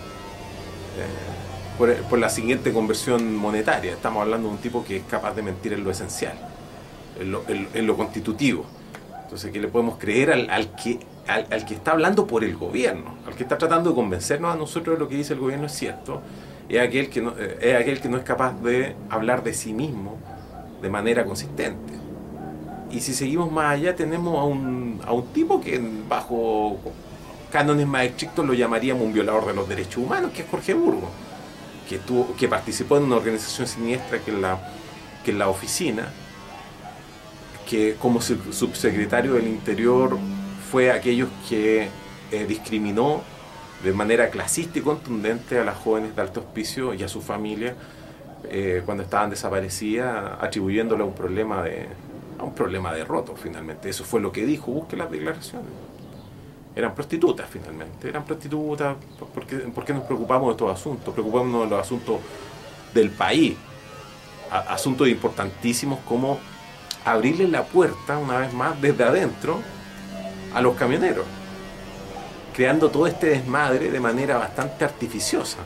por, 1.78 2.20
la 2.20 2.30
siguiente 2.30 2.72
conversión 2.72 3.36
monetaria. 3.36 3.94
Estamos 3.94 4.22
hablando 4.22 4.48
de 4.48 4.54
un 4.54 4.60
tipo 4.62 4.86
que 4.86 4.98
es 4.98 5.04
capaz 5.06 5.34
de 5.34 5.42
mentir 5.42 5.74
en 5.74 5.84
lo 5.84 5.90
esencial, 5.90 6.38
en 7.20 7.88
lo 7.88 7.98
constitutivo. 7.98 8.68
Entonces, 9.34 9.52
¿qué 9.52 9.60
le 9.60 9.68
podemos 9.68 9.98
creer 9.98 10.32
al, 10.32 10.76
que, 10.76 11.00
al, 11.28 11.66
que 11.66 11.74
está 11.74 11.94
hablando 11.94 12.28
por 12.28 12.44
el 12.44 12.56
gobierno? 12.56 13.16
Al 13.26 13.34
que 13.34 13.42
está 13.42 13.58
tratando 13.58 13.90
de 13.90 13.96
convencernos 13.96 14.54
a 14.54 14.56
nosotros 14.56 14.96
de 14.96 15.00
lo 15.00 15.10
que 15.10 15.16
dice 15.16 15.34
el 15.34 15.40
gobierno 15.40 15.66
es 15.66 15.72
cierto, 15.72 16.22
es 16.70 16.80
aquel 16.80 17.10
que 17.10 17.20
no, 17.20 17.34
eh, 17.40 17.58
es, 17.60 17.76
aquel 17.76 18.00
que 18.00 18.10
no 18.10 18.18
es 18.18 18.24
capaz 18.24 18.54
de 18.62 18.96
hablar 19.10 19.44
de 19.44 19.56
sí 19.56 19.74
mismo 19.74 20.20
de 20.84 20.88
manera 20.88 21.26
consistente. 21.26 21.94
Y 22.92 23.00
si 23.00 23.16
seguimos 23.16 23.52
más 23.52 23.74
allá, 23.74 23.96
tenemos 23.96 24.38
a 24.38 24.44
un, 24.44 25.02
a 25.04 25.14
un 25.14 25.26
tipo 25.30 25.60
que 25.60 25.82
bajo 26.08 26.78
cánones 27.52 27.88
más 27.88 28.04
estrictos 28.04 28.46
lo 28.46 28.54
llamaríamos 28.54 29.04
un 29.04 29.14
violador 29.14 29.48
de 29.48 29.56
los 29.56 29.68
derechos 29.68 29.98
humanos, 29.98 30.30
que 30.32 30.44
es 30.44 30.48
Jorge 30.48 30.76
Burgo, 30.76 31.10
que, 31.90 31.98
tuvo, 31.98 32.36
que 32.36 32.48
participó 32.48 32.98
en 32.98 33.06
una 33.06 33.16
organización 33.16 33.66
siniestra 33.66 34.20
que 34.20 34.32
la, 34.32 34.60
que 35.26 35.32
es 35.32 35.38
la 35.38 35.50
oficina, 35.50 36.14
que 37.70 37.96
como 37.96 38.22
subsecretario 38.22 39.34
del 39.34 39.48
Interior 39.48 40.18
fue 40.72 40.92
aquellos 40.92 41.30
que 41.48 41.88
eh, 42.32 42.46
discriminó 42.48 43.22
de 43.84 43.92
manera 43.94 44.30
clasista 44.30 44.80
y 44.80 44.82
contundente 44.82 45.60
a 45.60 45.64
las 45.64 45.78
jóvenes 45.78 46.16
de 46.16 46.22
alto 46.22 46.40
hospicio 46.40 46.94
y 46.94 47.04
a 47.04 47.08
su 47.08 47.22
familia 47.22 47.76
eh, 48.50 48.82
cuando 48.86 49.04
estaban 49.04 49.30
desaparecidas, 49.30 50.42
atribuyéndole 50.42 51.04
a 51.04 51.06
un 51.06 51.14
problema 51.14 51.64
de 51.64 51.88
a 52.40 52.44
un 52.44 52.54
problema 52.54 52.94
de 52.94 53.04
roto 53.04 53.36
finalmente. 53.36 53.90
Eso 53.90 54.04
fue 54.04 54.20
lo 54.20 54.32
que 54.32 54.46
dijo, 54.46 54.72
busque 54.72 54.98
las 54.98 55.10
declaraciones. 55.10 55.70
Eran 56.76 56.96
prostitutas 56.96 57.48
finalmente, 57.50 58.10
eran 58.10 58.26
prostitutas, 58.26 58.98
porque, 59.34 59.64
qué 59.86 59.94
nos 59.94 60.04
preocupamos 60.04 60.48
de 60.48 60.52
estos 60.54 60.72
asuntos, 60.72 61.14
preocupamos 61.14 61.64
de 61.64 61.70
los 61.70 61.80
asuntos 61.80 62.20
del 62.94 63.12
país, 63.12 63.56
asuntos 64.50 65.08
importantísimos 65.08 66.00
como 66.08 66.40
abrirle 67.06 67.48
la 67.48 67.64
puerta 67.64 68.18
una 68.18 68.38
vez 68.38 68.54
más 68.54 68.80
desde 68.82 69.04
adentro 69.04 69.60
a 70.54 70.62
los 70.62 70.76
camioneros, 70.76 71.26
creando 72.54 72.90
todo 72.90 73.08
este 73.08 73.28
desmadre 73.28 73.90
de 73.90 74.00
manera 74.00 74.38
bastante 74.38 74.86
artificiosa. 74.86 75.58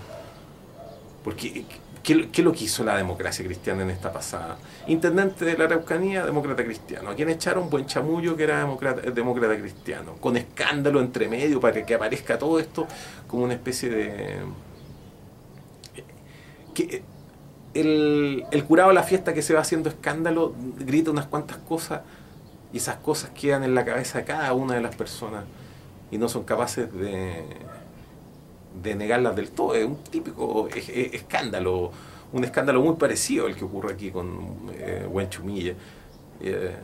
Porque 1.24 1.66
¿qué, 2.04 2.30
¿qué, 2.32 2.42
lo 2.42 2.54
que 2.54 2.64
hizo 2.64 2.84
la 2.84 2.96
democracia 2.96 3.44
cristiana 3.46 3.84
en 3.84 3.90
esta 3.90 4.12
pasada? 4.14 4.58
Intendente 4.88 5.44
de 5.44 5.58
la 5.58 5.66
Araucanía, 5.66 6.26
demócrata 6.26 6.64
cristiano. 6.64 7.10
A 7.10 7.16
quien 7.16 7.30
echaron 7.30 7.70
buen 7.70 7.86
chamullo 7.86 8.38
que 8.38 8.44
era 8.44 8.60
demócrata, 8.60 9.02
demócrata 9.12 9.58
cristiano. 9.58 10.14
Con 10.22 10.38
escándalo 10.38 11.02
entre 11.02 11.28
medio 11.28 11.60
para 11.60 11.86
que 11.86 11.96
aparezca 11.96 12.40
todo 12.40 12.60
esto 12.60 12.88
como 13.28 13.44
una 13.44 13.56
especie 13.56 13.90
de... 13.90 14.38
el, 17.80 18.64
curado 18.68 18.90
de 18.90 18.96
la 18.96 19.04
fiesta 19.04 19.34
que 19.34 19.42
se 19.42 19.54
va 19.54 19.62
haciendo 19.62 19.90
escándalo 19.90 20.54
grita 20.80 21.12
unas 21.12 21.28
cuantas 21.28 21.58
cosas 21.58 22.02
y 22.74 22.78
esas 22.78 22.98
cosas 22.98 23.30
quedan 23.32 23.64
en 23.64 23.76
la 23.76 23.86
cabeza 23.86 24.20
de 24.20 24.26
cada 24.26 24.54
una 24.54 24.76
de 24.76 24.82
las 24.82 24.96
personas 24.96 25.46
y 26.12 26.18
no 26.18 26.28
son 26.30 26.44
capaces 26.44 26.92
de, 26.94 27.44
de 28.82 28.96
negarlas 28.96 29.36
del 29.36 29.52
todo. 29.52 29.76
Es 29.76 29.86
un 29.86 30.04
típico 30.04 30.68
escándalo, 30.70 31.92
un 32.34 32.44
escándalo 32.44 32.82
muy 32.82 32.96
parecido 32.96 33.48
al 33.48 33.56
que 33.56 33.66
ocurre 33.66 33.94
aquí 33.94 34.12
con 34.12 34.72
eh, 34.74 35.08
Buen 35.10 35.30
Chumilla. 35.30 35.74
Eh, 36.42 36.76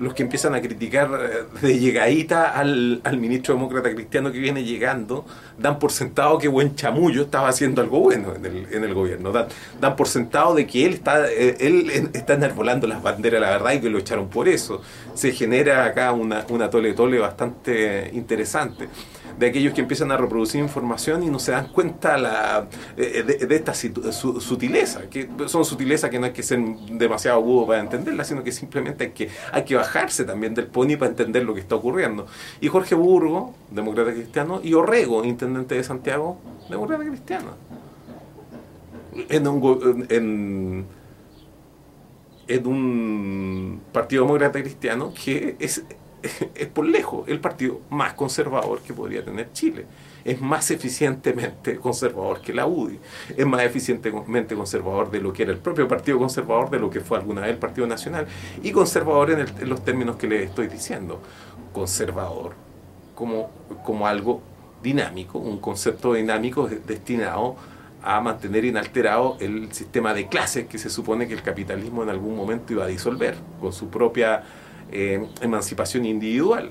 los 0.00 0.14
que 0.14 0.22
empiezan 0.22 0.54
a 0.54 0.60
criticar 0.60 1.10
eh, 1.12 1.66
de 1.66 1.78
llegadita 1.78 2.50
al, 2.50 3.00
al, 3.04 3.16
ministro 3.18 3.54
demócrata 3.54 3.94
cristiano 3.94 4.32
que 4.32 4.38
viene 4.38 4.64
llegando, 4.64 5.24
dan 5.58 5.78
por 5.78 5.92
sentado 5.92 6.38
que 6.38 6.48
buen 6.48 6.74
chamullo 6.74 7.22
estaba 7.22 7.48
haciendo 7.48 7.82
algo 7.82 8.00
bueno 8.00 8.34
en 8.34 8.44
el, 8.44 8.66
en 8.72 8.84
el 8.84 8.94
gobierno. 8.94 9.32
Dan, 9.32 9.46
dan, 9.80 9.96
por 9.96 10.08
sentado 10.08 10.54
de 10.54 10.66
que 10.66 10.86
él 10.86 10.94
está, 10.94 11.30
eh, 11.30 11.56
él 11.60 12.10
está 12.12 12.34
enarbolando 12.34 12.86
las 12.86 13.02
banderas, 13.02 13.40
la 13.40 13.50
verdad, 13.50 13.72
y 13.72 13.80
que 13.80 13.90
lo 13.90 13.98
echaron 13.98 14.28
por 14.28 14.48
eso. 14.48 14.82
Se 15.14 15.32
genera 15.32 15.84
acá 15.84 16.12
una, 16.12 16.44
una 16.48 16.70
tole 16.70 16.92
tole 16.94 17.18
bastante 17.18 18.10
interesante 18.14 18.88
de 19.38 19.46
aquellos 19.46 19.72
que 19.72 19.80
empiezan 19.80 20.10
a 20.10 20.16
reproducir 20.16 20.60
información 20.60 21.22
y 21.22 21.30
no 21.30 21.38
se 21.38 21.52
dan 21.52 21.68
cuenta 21.68 22.18
la, 22.18 22.66
de, 22.96 23.22
de, 23.22 23.54
esta 23.54 23.72
su, 23.74 24.40
sutileza, 24.40 25.08
que 25.08 25.28
son 25.46 25.64
sutilezas 25.64 26.10
que 26.10 26.18
no 26.18 26.26
hay 26.26 26.32
que 26.32 26.42
ser 26.42 26.60
demasiado 26.90 27.38
agudo 27.38 27.66
para 27.66 27.80
entenderlas, 27.80 28.26
sino 28.26 28.42
que 28.42 28.52
simplemente 28.52 29.04
hay 29.04 29.10
que, 29.10 29.28
hay 29.52 29.64
que 29.64 29.76
bajarse 29.76 30.24
también 30.24 30.54
del 30.54 30.66
pony 30.66 30.96
para 30.98 31.10
entender 31.10 31.44
lo 31.44 31.54
que 31.54 31.60
está 31.60 31.76
ocurriendo. 31.76 32.26
Y 32.60 32.68
Jorge 32.68 32.94
Burgo, 32.94 33.54
demócrata 33.70 34.12
cristiano, 34.12 34.60
y 34.62 34.74
Orrego, 34.74 35.24
intendente 35.24 35.76
de 35.76 35.84
Santiago, 35.84 36.38
demócrata 36.68 37.04
cristiano. 37.04 37.52
En 39.28 39.46
un, 39.46 40.06
en, 40.10 40.86
en 42.48 42.66
un 42.66 43.80
partido 43.92 44.24
demócrata 44.24 44.60
cristiano 44.60 45.12
que 45.14 45.56
es 45.58 45.84
es 46.54 46.66
por 46.68 46.86
lejos 46.86 47.28
el 47.28 47.40
partido 47.40 47.80
más 47.90 48.14
conservador 48.14 48.80
que 48.80 48.92
podría 48.92 49.24
tener 49.24 49.52
Chile. 49.52 49.86
Es 50.24 50.40
más 50.40 50.70
eficientemente 50.70 51.76
conservador 51.80 52.40
que 52.40 52.52
la 52.52 52.66
UDI. 52.66 52.98
Es 53.36 53.46
más 53.46 53.62
eficientemente 53.62 54.54
conservador 54.54 55.10
de 55.10 55.20
lo 55.20 55.32
que 55.32 55.44
era 55.44 55.52
el 55.52 55.58
propio 55.58 55.86
Partido 55.86 56.18
Conservador, 56.18 56.70
de 56.70 56.78
lo 56.78 56.90
que 56.90 57.00
fue 57.00 57.18
alguna 57.18 57.42
vez 57.42 57.50
el 57.50 57.58
Partido 57.58 57.86
Nacional. 57.86 58.26
Y 58.62 58.72
conservador 58.72 59.30
en, 59.30 59.40
el, 59.40 59.48
en 59.60 59.68
los 59.68 59.84
términos 59.84 60.16
que 60.16 60.26
le 60.26 60.42
estoy 60.42 60.66
diciendo. 60.66 61.20
Conservador 61.72 62.54
como, 63.14 63.50
como 63.84 64.06
algo 64.06 64.40
dinámico, 64.82 65.38
un 65.38 65.58
concepto 65.58 66.14
dinámico 66.14 66.68
destinado 66.68 67.56
a 68.02 68.20
mantener 68.20 68.64
inalterado 68.64 69.36
el 69.40 69.72
sistema 69.72 70.14
de 70.14 70.28
clases 70.28 70.66
que 70.66 70.78
se 70.78 70.88
supone 70.88 71.26
que 71.26 71.34
el 71.34 71.42
capitalismo 71.42 72.04
en 72.04 72.10
algún 72.10 72.36
momento 72.36 72.72
iba 72.72 72.84
a 72.84 72.86
disolver 72.86 73.34
con 73.60 73.72
su 73.72 73.88
propia 73.88 74.44
eh, 74.90 75.26
emancipación 75.40 76.04
individual, 76.04 76.70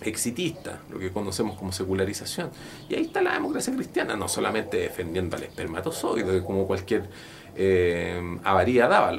exitista, 0.00 0.80
lo 0.90 0.98
que 0.98 1.10
conocemos 1.10 1.58
como 1.58 1.72
secularización. 1.72 2.50
Y 2.88 2.94
ahí 2.94 3.02
está 3.02 3.20
la 3.20 3.34
democracia 3.34 3.74
cristiana, 3.74 4.16
no 4.16 4.28
solamente 4.28 4.76
defendiendo 4.78 5.36
al 5.36 5.42
espermatozoide, 5.42 6.42
como 6.42 6.66
cualquier 6.66 7.08
eh, 7.56 8.38
avaría 8.44 8.86
daba, 8.88 9.12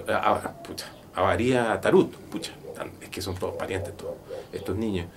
pucha, 0.63 0.85
avaría 1.13 1.79
tarut, 1.81 2.13
pucha, 2.15 2.53
es 3.01 3.09
que 3.09 3.21
son 3.21 3.35
todos 3.35 3.55
parientes 3.55 3.95
todos, 3.97 4.15
estos 4.53 4.75
niños. 4.75 5.07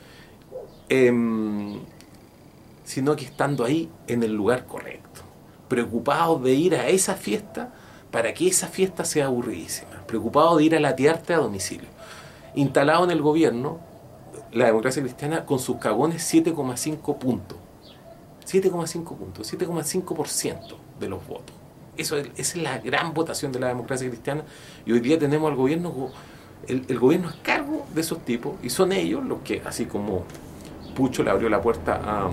Em, 0.88 1.78
sino 2.84 3.16
que 3.16 3.24
estando 3.24 3.64
ahí 3.64 3.88
en 4.08 4.22
el 4.22 4.34
lugar 4.34 4.66
correcto, 4.66 5.22
preocupados 5.68 6.42
de 6.42 6.52
ir 6.52 6.74
a 6.74 6.88
esa 6.88 7.14
fiesta 7.14 7.72
para 8.10 8.34
que 8.34 8.48
esa 8.48 8.66
fiesta 8.66 9.04
sea 9.04 9.26
aburridísima, 9.26 10.04
preocupados 10.06 10.58
de 10.58 10.64
ir 10.64 10.76
a 10.76 10.80
latearte 10.80 11.32
a 11.32 11.38
domicilio 11.38 11.88
instalado 12.54 13.04
en 13.04 13.10
el 13.10 13.22
gobierno, 13.22 13.78
la 14.52 14.66
democracia 14.66 15.02
cristiana 15.02 15.46
con 15.46 15.58
sus 15.58 15.76
cagones 15.76 16.32
7,5 16.32 17.18
puntos. 17.18 17.58
7,5 18.46 19.16
puntos, 19.16 19.52
7,5% 19.52 20.76
de 21.00 21.08
los 21.08 21.26
votos. 21.26 21.54
Eso 21.96 22.16
es, 22.16 22.28
esa 22.36 22.56
es 22.58 22.62
la 22.62 22.78
gran 22.78 23.14
votación 23.14 23.52
de 23.52 23.60
la 23.60 23.68
democracia 23.68 24.08
cristiana 24.08 24.42
y 24.86 24.92
hoy 24.92 25.00
día 25.00 25.18
tenemos 25.18 25.50
al 25.50 25.56
gobierno, 25.56 26.10
el, 26.66 26.84
el 26.88 26.98
gobierno 26.98 27.28
es 27.28 27.36
cargo 27.36 27.86
de 27.94 28.00
esos 28.00 28.24
tipos 28.24 28.54
y 28.62 28.70
son 28.70 28.92
ellos 28.92 29.24
los 29.24 29.40
que, 29.40 29.62
así 29.64 29.86
como 29.86 30.24
Pucho 30.94 31.22
le 31.22 31.30
abrió 31.30 31.48
la 31.48 31.60
puerta 31.60 32.00
a, 32.02 32.30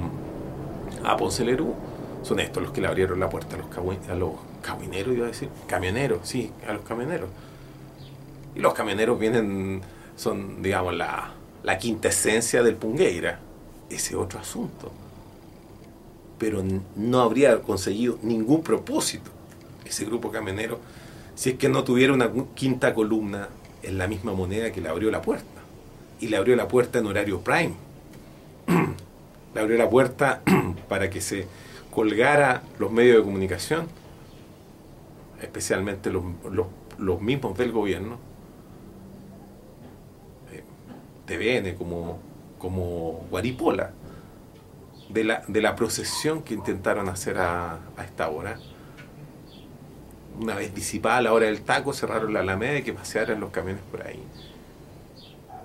a 1.12 1.17
Ponce 1.17 1.43
Lerú, 1.43 1.73
son 2.23 2.39
estos 2.39 2.63
los 2.63 2.71
que 2.71 2.82
le 2.82 2.88
abrieron 2.88 3.19
la 3.19 3.29
puerta 3.29 3.55
a 3.55 3.60
los, 3.60 4.10
a 4.10 4.15
los 4.15 4.32
cabineros, 4.62 5.15
iba 5.15 5.25
a 5.25 5.29
decir, 5.29 5.49
camioneros, 5.67 6.19
sí, 6.23 6.51
a 6.67 6.73
los 6.73 6.84
camioneros. 6.84 7.29
Y 8.55 8.60
los 8.60 8.73
camioneros 8.73 9.17
vienen 9.19 9.82
son, 10.19 10.62
digamos, 10.62 10.93
la, 10.95 11.32
la 11.63 11.77
quinta 11.77 12.10
esencia 12.10 12.62
del 12.62 12.75
Pungueira. 12.75 13.39
Ese 13.89 14.15
otro 14.15 14.39
asunto. 14.39 14.91
Pero 16.38 16.62
no 16.95 17.21
habría 17.21 17.62
conseguido 17.62 18.19
ningún 18.21 18.62
propósito 18.62 19.32
ese 19.86 20.05
grupo 20.05 20.29
camionero 20.32 20.79
si 21.34 21.51
es 21.51 21.55
que 21.55 21.69
no 21.69 21.84
tuviera 21.86 22.13
una 22.13 22.29
quinta 22.53 22.93
columna 22.93 23.47
en 23.82 23.97
la 23.97 24.08
misma 24.08 24.34
moneda 24.34 24.73
que 24.73 24.82
le 24.82 24.89
abrió 24.89 25.10
la 25.10 25.21
puerta. 25.21 25.62
Y 26.19 26.27
le 26.27 26.36
abrió 26.36 26.58
la 26.58 26.67
puerta 26.67 26.99
en 26.99 27.05
horario 27.08 27.39
prime. 27.39 27.73
le 29.55 29.62
abrió 29.62 29.77
la 29.77 29.89
puerta 29.89 30.41
para 30.89 31.10
que 31.10 31.21
se 31.21 31.47
colgara 31.91 32.62
los 32.77 32.91
medios 32.91 33.17
de 33.17 33.23
comunicación, 33.23 33.88
especialmente 35.41 36.12
los, 36.12 36.25
los, 36.51 36.67
los 36.97 37.21
mismos 37.21 37.58
del 37.58 37.71
gobierno, 37.71 38.17
TVN, 41.29 41.75
como, 41.75 42.19
como 42.57 43.25
Guaripola, 43.29 43.91
de 45.09 45.23
la, 45.23 45.43
de 45.47 45.61
la 45.61 45.75
procesión 45.75 46.43
que 46.43 46.53
intentaron 46.53 47.07
hacer 47.09 47.37
a, 47.37 47.79
a 47.95 48.03
esta 48.03 48.29
hora. 48.29 48.59
Una 50.39 50.55
vez 50.55 50.73
disipada 50.73 51.21
la 51.21 51.33
hora 51.33 51.47
del 51.47 51.61
taco, 51.61 51.93
cerraron 51.93 52.33
la 52.33 52.39
alameda 52.39 52.79
y 52.79 52.83
que 52.83 52.93
pasearan 52.93 53.39
los 53.39 53.51
camiones 53.51 53.81
por 53.91 54.05
ahí. 54.05 54.23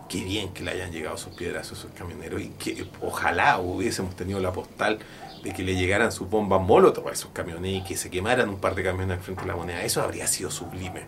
Qué 0.08 0.22
bien 0.22 0.52
que 0.52 0.62
le 0.62 0.72
hayan 0.72 0.92
llegado 0.92 1.16
sus 1.16 1.32
piedras 1.32 1.70
a 1.70 1.74
esos 1.74 1.90
camioneros 1.96 2.40
y 2.42 2.48
que 2.50 2.86
ojalá 3.00 3.58
hubiésemos 3.58 4.14
tenido 4.14 4.40
la 4.40 4.52
postal 4.52 4.98
de 5.42 5.52
que 5.52 5.62
le 5.62 5.76
llegaran 5.76 6.10
sus 6.12 6.28
bombas 6.28 6.60
molotov 6.60 7.08
a 7.08 7.12
esos 7.12 7.30
camiones 7.32 7.72
y 7.72 7.84
que 7.84 7.96
se 7.96 8.10
quemaran 8.10 8.48
un 8.48 8.58
par 8.58 8.74
de 8.74 8.82
camiones 8.82 9.18
al 9.18 9.22
frente 9.22 9.42
de 9.42 9.48
la 9.48 9.56
moneda. 9.56 9.82
Eso 9.82 10.02
habría 10.02 10.26
sido 10.26 10.50
sublime. 10.50 11.02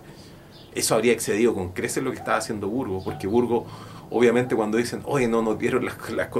Eso 0.74 0.94
habría 0.94 1.12
excedido 1.12 1.54
con 1.54 1.72
creces 1.72 2.04
lo 2.04 2.10
que 2.10 2.18
estaba 2.18 2.36
haciendo 2.36 2.68
Burgo, 2.68 3.02
porque 3.02 3.26
Burgo 3.26 3.66
obviamente 4.10 4.54
cuando 4.54 4.78
dicen, 4.78 5.02
oye, 5.04 5.28
no 5.28 5.42
nos 5.42 5.58
dieron 5.58 5.84
las, 5.86 5.96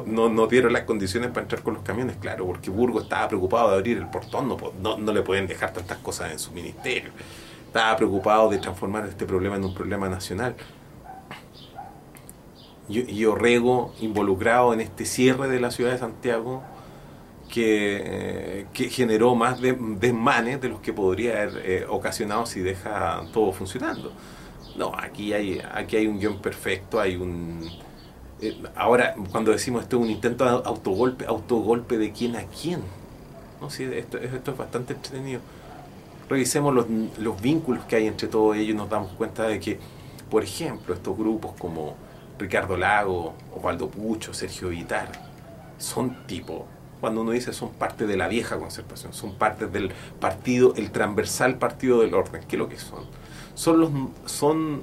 no, 0.06 0.28
no, 0.28 0.46
dieron 0.46 0.72
las 0.72 0.82
condiciones 0.82 1.30
para 1.30 1.42
entrar 1.42 1.62
con 1.62 1.74
los 1.74 1.82
camiones, 1.82 2.16
claro, 2.16 2.46
porque 2.46 2.70
Burgo 2.70 3.00
estaba 3.00 3.28
preocupado 3.28 3.70
de 3.70 3.76
abrir 3.76 3.98
el 3.98 4.08
portón, 4.08 4.48
no, 4.48 4.56
no, 4.80 4.98
no 4.98 5.12
le 5.12 5.22
pueden 5.22 5.46
dejar 5.46 5.72
tantas 5.72 5.98
cosas 5.98 6.32
en 6.32 6.38
su 6.38 6.52
ministerio. 6.52 7.10
Estaba 7.66 7.96
preocupado 7.96 8.48
de 8.48 8.58
transformar 8.58 9.06
este 9.06 9.26
problema 9.26 9.56
en 9.56 9.64
un 9.64 9.74
problema 9.74 10.08
nacional. 10.08 10.54
Y, 12.88 13.24
Orrego 13.24 13.92
involucrado 14.00 14.72
en 14.72 14.80
este 14.80 15.06
cierre 15.06 15.48
de 15.48 15.58
la 15.58 15.72
ciudad 15.72 15.90
de 15.90 15.98
Santiago, 15.98 16.62
que, 17.52 18.02
eh, 18.04 18.66
que 18.72 18.88
generó 18.88 19.34
más 19.34 19.60
desmanes 19.60 20.60
de 20.60 20.68
los 20.68 20.80
que 20.80 20.92
podría 20.92 21.42
haber 21.42 21.62
eh, 21.64 21.86
ocasionado 21.88 22.46
si 22.46 22.60
deja 22.60 23.22
todo 23.32 23.52
funcionando. 23.52 24.12
No, 24.76 24.92
aquí 24.96 25.32
hay, 25.32 25.60
aquí 25.72 25.96
hay 25.96 26.06
un 26.06 26.18
guion 26.18 26.40
perfecto, 26.40 27.00
hay 27.00 27.16
un... 27.16 27.68
Eh, 28.40 28.62
ahora, 28.74 29.14
cuando 29.30 29.50
decimos 29.50 29.82
esto 29.82 29.96
es 29.96 30.02
un 30.02 30.10
intento 30.10 30.44
de 30.44 30.50
autogolpe, 30.50 31.24
autogolpe 31.26 31.96
de 31.96 32.12
quién 32.12 32.36
a 32.36 32.44
quién. 32.44 32.80
¿no? 33.60 33.70
Sí, 33.70 33.84
esto, 33.84 34.18
esto 34.18 34.50
es 34.50 34.56
bastante 34.56 34.92
entretenido. 34.92 35.40
Revisemos 36.28 36.74
los, 36.74 36.86
los 37.18 37.40
vínculos 37.40 37.84
que 37.84 37.96
hay 37.96 38.06
entre 38.06 38.28
todos 38.28 38.56
ellos 38.56 38.70
y 38.70 38.74
nos 38.74 38.90
damos 38.90 39.12
cuenta 39.12 39.44
de 39.44 39.60
que, 39.60 39.78
por 40.30 40.42
ejemplo, 40.42 40.94
estos 40.94 41.16
grupos 41.16 41.52
como 41.58 41.94
Ricardo 42.38 42.76
Lago, 42.76 43.34
Osvaldo 43.54 43.88
Pucho, 43.88 44.34
Sergio 44.34 44.68
Vitar, 44.68 45.12
son 45.78 46.26
tipos 46.26 46.62
cuando 47.00 47.20
uno 47.20 47.32
dice 47.32 47.52
son 47.52 47.70
parte 47.70 48.06
de 48.06 48.16
la 48.16 48.28
vieja 48.28 48.58
concertación, 48.58 49.12
son 49.12 49.34
parte 49.34 49.66
del 49.66 49.92
partido, 50.20 50.74
el 50.76 50.90
transversal 50.90 51.56
partido 51.58 52.00
del 52.00 52.14
orden. 52.14 52.42
¿Qué 52.48 52.56
es 52.56 52.58
lo 52.58 52.68
que 52.68 52.78
son? 52.78 53.04
Son, 53.56 53.80
los, 53.80 53.90
son 54.30 54.82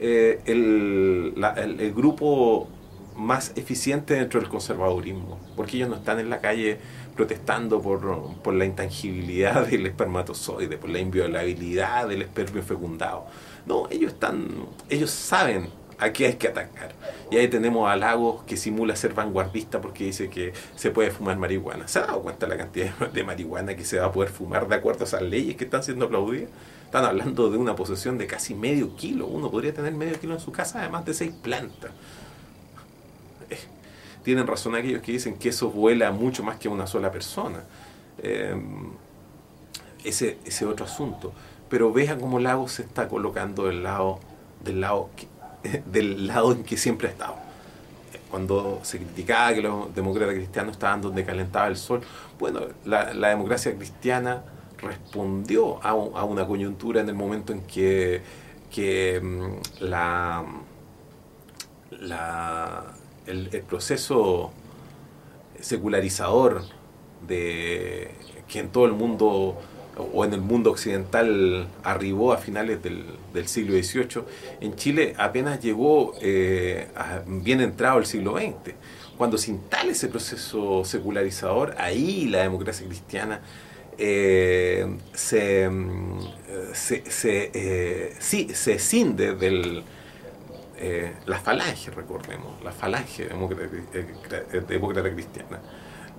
eh, 0.00 0.40
el, 0.46 1.34
el, 1.56 1.92
grupo 1.92 2.68
más 3.16 3.52
eficiente 3.56 4.14
dentro 4.14 4.40
del 4.40 4.48
conservadurismo, 4.48 5.38
porque 5.56 5.76
ellos 5.76 5.88
no 5.90 5.96
están 5.96 6.20
en 6.20 6.30
la 6.30 6.40
calle 6.40 6.78
protestando 7.14 7.82
por, 7.82 8.34
por 8.42 8.54
la 8.54 8.64
intangibilidad 8.64 9.66
del 9.70 9.86
espermatozoide, 9.86 10.78
por 10.78 10.90
la 10.90 11.00
inviolabilidad 11.00 12.08
del 12.08 12.22
espermio 12.22 12.62
fecundado. 12.62 13.26
No, 13.66 13.88
ellos 13.90 14.12
están, 14.12 14.48
ellos 14.88 15.10
saben 15.10 15.68
a 15.98 16.12
qué 16.12 16.26
hay 16.26 16.34
que 16.34 16.48
atacar. 16.48 16.92
Y 17.30 17.36
ahí 17.36 17.48
tenemos 17.48 17.90
a 17.90 17.96
Lagos 17.96 18.44
que 18.44 18.56
simula 18.56 18.94
ser 18.96 19.14
vanguardista 19.14 19.80
porque 19.80 20.04
dice 20.04 20.28
que 20.30 20.52
se 20.76 20.90
puede 20.90 21.10
fumar 21.10 21.36
marihuana. 21.36 21.88
¿Se 21.88 21.98
ha 21.98 22.06
dado 22.06 22.22
cuenta 22.22 22.46
la 22.46 22.56
cantidad 22.56 22.94
de 23.12 23.24
marihuana 23.24 23.74
que 23.74 23.84
se 23.84 23.98
va 23.98 24.06
a 24.06 24.12
poder 24.12 24.30
fumar 24.30 24.68
de 24.68 24.74
acuerdo 24.76 25.04
a 25.04 25.06
esas 25.08 25.22
leyes 25.22 25.56
que 25.56 25.64
están 25.64 25.82
siendo 25.82 26.06
aplaudidas? 26.06 26.50
Están 26.94 27.06
hablando 27.10 27.50
de 27.50 27.58
una 27.58 27.74
posesión 27.74 28.18
de 28.18 28.28
casi 28.28 28.54
medio 28.54 28.94
kilo. 28.94 29.26
Uno 29.26 29.50
podría 29.50 29.74
tener 29.74 29.92
medio 29.94 30.16
kilo 30.20 30.34
en 30.34 30.38
su 30.38 30.52
casa, 30.52 30.78
además 30.78 31.04
de 31.04 31.12
seis 31.12 31.32
plantas. 31.32 31.90
Eh, 33.50 33.58
tienen 34.22 34.46
razón 34.46 34.76
aquellos 34.76 35.02
que 35.02 35.10
dicen 35.10 35.36
que 35.36 35.48
eso 35.48 35.70
vuela 35.70 36.12
mucho 36.12 36.44
más 36.44 36.56
que 36.56 36.68
una 36.68 36.86
sola 36.86 37.10
persona. 37.10 37.64
Eh, 38.18 38.54
ese, 40.04 40.38
ese 40.44 40.66
otro 40.66 40.86
asunto. 40.86 41.32
Pero 41.68 41.92
vean 41.92 42.20
cómo 42.20 42.38
Lagos 42.38 42.70
se 42.74 42.82
está 42.82 43.08
colocando 43.08 43.64
del 43.64 43.82
lado, 43.82 44.20
del 44.62 44.80
lado 44.80 45.10
del 45.86 46.28
lado 46.28 46.52
en 46.52 46.62
que 46.62 46.76
siempre 46.76 47.08
ha 47.08 47.10
estado. 47.10 47.34
Cuando 48.30 48.78
se 48.84 48.98
criticaba 48.98 49.52
que 49.52 49.62
los 49.62 49.92
demócratas 49.92 50.36
cristianos 50.36 50.74
estaban 50.74 51.00
donde 51.00 51.24
calentaba 51.24 51.66
el 51.66 51.76
sol, 51.76 52.02
bueno, 52.38 52.60
la, 52.84 53.12
democracia 53.30 53.74
cristiana 53.74 54.44
respondió 54.78 55.82
a, 55.82 55.94
una 55.94 56.46
coyuntura 56.46 57.00
en 57.00 57.08
el 57.08 57.14
momento 57.14 57.52
en 57.52 57.62
que, 57.62 58.22
que 58.70 59.20
mm, 59.20 59.84
la, 59.84 60.44
la, 62.00 62.94
el, 63.26 63.48
proceso 63.62 64.52
secularizador 65.60 66.62
de 67.26 68.10
que 68.48 68.60
en 68.60 68.68
todo 68.68 68.86
el 68.86 68.92
mundo 68.92 69.58
o 69.96 70.24
en 70.24 70.32
el 70.32 70.40
mundo 70.40 70.70
occidental 70.70 71.68
arribó 71.82 72.32
a 72.32 72.38
finales 72.38 72.80
del, 72.82 73.48
siglo 73.48 73.74
XVIII, 73.80 74.24
en 74.60 74.74
Chile 74.74 75.14
apenas 75.18 75.60
llegó 75.60 76.14
eh, 76.20 76.88
bien 77.26 77.60
entrado 77.60 77.98
el 77.98 78.06
siglo 78.06 78.36
XX. 78.36 78.74
Cuando 79.16 79.38
se 79.38 79.52
instala 79.52 79.92
ese 79.92 80.08
proceso 80.08 80.84
secularizador, 80.84 81.74
ahí 81.78 82.26
la 82.26 82.42
democracia 82.42 82.86
cristiana 82.86 83.40
eh, 83.98 84.96
se, 85.12 85.70
se, 86.72 87.10
se, 87.10 87.50
eh, 87.54 88.16
se 88.54 88.78
cinde 88.78 89.34
del... 89.34 89.84
la 91.26 91.38
falange, 91.38 91.90
recordemos, 91.90 92.62
la 92.62 92.72
falange 92.72 93.26
demócrata, 93.26 95.10
cristiana. 95.12 95.60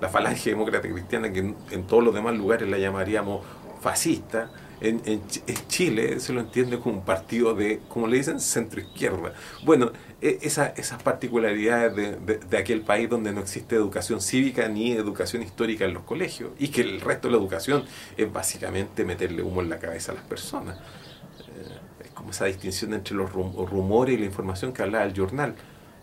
La 0.01 0.09
falange 0.09 0.49
demócrata 0.49 0.89
cristiana 0.89 1.31
que 1.31 1.39
en 1.39 1.87
todos 1.87 2.03
los 2.03 2.13
demás 2.13 2.35
lugares 2.35 2.67
la 2.69 2.77
llamaríamos 2.77 3.41
fascista, 3.85 4.49
en, 4.81 4.99
en, 5.05 5.21
Chile 5.67 6.19
se 6.19 6.33
lo 6.33 6.39
entiende 6.41 6.79
como 6.79 6.97
un 6.97 7.05
partido 7.05 7.53
de, 7.53 7.81
como 7.87 8.07
le 8.07 8.17
dicen, 8.17 8.39
centro-izquierda. 8.39 9.35
Bueno, 9.63 9.91
e, 10.19 10.39
esa, 10.41 10.69
esas 10.69 11.03
particularidades 11.03 11.95
de, 11.95 12.37
de, 12.39 12.57
aquel 12.57 12.81
país 12.81 13.07
donde 13.07 13.31
no 13.31 13.41
existe 13.41 13.75
educación 13.75 14.21
cívica 14.21 14.67
ni 14.67 14.91
educación 14.91 15.43
histórica 15.43 15.85
en 15.85 15.93
los 15.93 16.01
colegios 16.01 16.49
y 16.57 16.69
que 16.69 16.81
el 16.81 16.99
resto 16.99 17.27
de 17.27 17.33
la 17.33 17.37
educación 17.37 17.85
es 18.17 18.33
básicamente 18.33 19.05
meterle 19.05 19.43
humo 19.43 19.61
en 19.61 19.69
la 19.69 19.77
cabeza 19.77 20.13
a 20.13 20.15
las 20.15 20.23
personas. 20.23 20.77
Eh, 20.77 22.05
es 22.05 22.09
como 22.09 22.31
esa 22.31 22.45
distinción 22.45 22.95
entre 22.95 23.15
los 23.15 23.31
rumores 23.31 24.15
y 24.15 24.17
la 24.17 24.25
información 24.25 24.73
que 24.73 24.81
hablaba 24.81 25.05
el 25.05 25.15
jornal. 25.15 25.53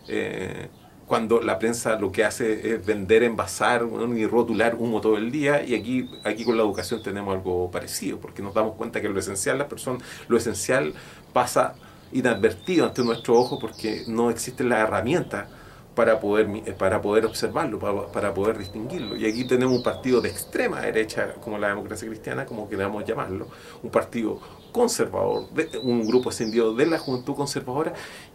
Eh, 0.07 0.69
cuando 1.13 1.43
la 1.43 1.59
prensa 1.59 1.99
lo 1.99 2.11
que 2.11 2.25
hace 2.25 2.73
es 2.73 2.87
vender, 2.87 3.23
envasar 3.23 3.87
y 4.17 4.25
rotular 4.25 4.77
humo 4.77 5.03
todo 5.03 5.19
el 5.19 5.31
día 5.31 5.63
y 5.63 5.75
aquí, 5.75 6.09
aquí 6.25 6.43
con 6.43 6.57
la 6.57 6.63
educación 6.63 7.03
tenemos 7.03 7.35
algo 7.35 7.71
parecido, 7.71 8.17
porque 8.19 8.41
nos 8.41 8.55
damos 8.55 8.77
cuenta 8.77 8.99
que 9.03 9.11
lo 9.11 9.19
esencial, 9.21 9.59
la 9.59 9.69
persona, 9.69 9.99
lo 10.27 10.39
esencial 10.39 10.95
pasa 11.35 11.75
inadvertido 12.13 12.87
ante 12.87 13.05
nuestro 13.05 13.39
ojo 13.39 13.59
porque 13.59 14.05
no 14.09 14.31
existen 14.31 14.71
las 14.71 14.79
herramientas 14.79 15.49
para 15.95 16.19
poder, 16.19 16.49
eh, 16.65 16.73
para 16.73 17.03
poder 17.03 17.27
observarlo, 17.27 17.79
para, 17.79 18.07
para, 18.07 18.33
poder 18.33 18.57
distinguirlo. 18.57 19.15
Y 19.15 19.27
aquí 19.27 19.45
tenemos 19.45 19.77
un 19.77 19.83
partido 19.83 20.23
de 20.23 20.31
extrema 20.31 20.81
derecha, 20.81 21.35
como 21.43 21.59
la 21.59 21.69
democracia 21.69 22.09
cristiana, 22.09 22.47
como 22.47 22.71
queramos 22.71 23.05
llamarlo, 23.05 23.49
un 23.83 23.91
partido 23.91 24.41
conservador, 24.73 25.49
un 25.83 26.07
grupo 26.07 26.31
ascendido 26.31 26.75
de 26.75 26.87
la 26.87 26.99
juventud 26.99 27.35
conservadora 27.35 27.93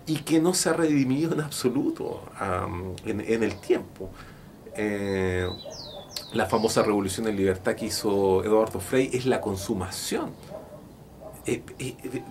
y 0.08 0.20
que 0.20 0.40
no 0.40 0.54
se 0.54 0.70
ha 0.70 0.74
redimido 0.74 1.34
en 1.34 1.42
absoluto 1.42 2.24
en, 3.06 3.44
el 3.44 3.56
tiempo. 3.60 4.10
Eh, 4.74 5.48
la 6.34 6.46
famosa 6.46 6.82
revolución 6.82 7.28
en 7.28 7.36
libertad 7.36 7.76
que 7.76 7.88
hizo 7.88 8.44
Eduardo 8.44 8.80
Frey 8.80 9.10
es 9.12 9.26
la 9.26 9.42
consumación. 9.42 10.32
Eh, 11.46 11.62
eh, 11.80 12.24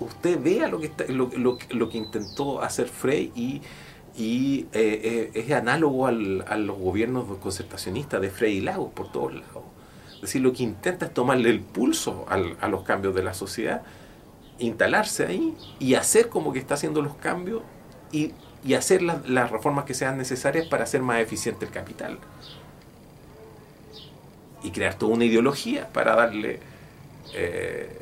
usted 0.00 0.42
vea 0.42 0.68
lo 0.68 0.80
que, 0.80 0.86
está, 0.86 1.04
lo, 1.08 1.30
lo, 1.70 1.88
que 1.88 1.98
intentó 1.98 2.62
hacer 2.62 2.88
Frey 2.88 3.32
y, 3.36 3.62
y 4.16 4.66
es 4.72 5.50
análogo 5.52 6.08
al, 6.08 6.44
a 6.48 6.56
los 6.56 6.78
gobiernos 6.78 7.38
concertacionistas 7.38 8.20
de 8.20 8.30
Frey 8.30 8.56
y 8.56 8.60
Lagos 8.60 8.92
por 8.92 9.12
todos 9.12 9.34
lados. 9.34 9.62
Es 10.16 10.22
decir, 10.22 10.42
lo 10.42 10.52
que 10.52 10.64
intenta 10.64 11.06
es 11.06 11.14
tomarle 11.14 11.50
el 11.50 11.60
pulso 11.60 12.26
a 12.28 12.68
los 12.68 12.82
cambios 12.82 13.14
de 13.14 13.22
la 13.22 13.34
sociedad, 13.34 13.82
instalarse 14.60 15.26
ahí 15.26 15.56
y 15.78 15.94
hacer 15.94 16.28
como 16.28 16.52
que 16.52 16.58
está 16.58 16.74
haciendo 16.74 17.02
los 17.02 17.14
cambios 17.16 17.62
y, 18.12 18.32
hacer 18.76 19.00
las 19.02 19.50
reformas 19.50 19.86
que 19.86 19.94
sean 19.94 20.18
necesarias 20.18 20.66
para 20.66 20.84
hacer 20.84 21.00
más 21.00 21.20
eficiente 21.20 21.64
el 21.64 21.70
capital. 21.70 22.18
Y 24.62 24.70
crear 24.70 24.94
toda 24.94 25.14
una 25.14 25.24
ideología 25.24 25.88
para 25.88 26.14
darle, 26.14 26.60
eh, 27.34 27.98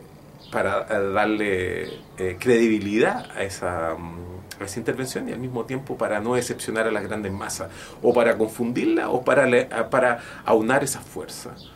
para 0.50 0.84
darle 0.84 2.00
eh, 2.18 2.36
credibilidad 2.40 3.30
a 3.36 3.44
esa, 3.44 3.92
a 3.92 4.64
esa 4.64 4.78
intervención 4.80 5.28
y 5.28 5.32
al 5.32 5.38
mismo 5.38 5.64
tiempo 5.64 5.96
para 5.96 6.18
no 6.20 6.34
decepcionar 6.34 6.88
a 6.88 6.90
las 6.90 7.04
grandes 7.04 7.32
masas, 7.32 7.70
o 8.02 8.12
para 8.12 8.36
confundirla, 8.36 9.10
o 9.10 9.24
para, 9.24 9.88
para 9.90 10.18
aunar 10.44 10.82
esas 10.82 11.04
fuerzas. 11.04 11.70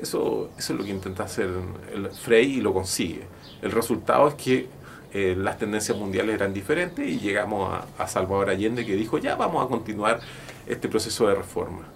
Eso, 0.00 0.50
eso 0.56 0.72
es 0.72 0.78
lo 0.78 0.84
que 0.84 0.90
intenta 0.90 1.24
hacer 1.24 1.48
el 1.92 2.08
Frey 2.10 2.58
y 2.58 2.60
lo 2.60 2.72
consigue. 2.72 3.24
El 3.62 3.72
resultado 3.72 4.28
es 4.28 4.34
que 4.34 4.68
eh, 5.12 5.34
las 5.36 5.58
tendencias 5.58 5.96
mundiales 5.96 6.34
eran 6.34 6.52
diferentes 6.52 7.06
y 7.06 7.18
llegamos 7.18 7.82
a, 7.96 8.06
Salvador 8.06 8.50
Allende 8.50 8.84
que 8.84 8.94
dijo 8.96 9.18
ya 9.18 9.34
vamos 9.34 9.64
a 9.64 9.68
continuar 9.68 10.20
este 10.66 10.88
proceso 10.88 11.26
de 11.28 11.34
reforma. 11.34 11.86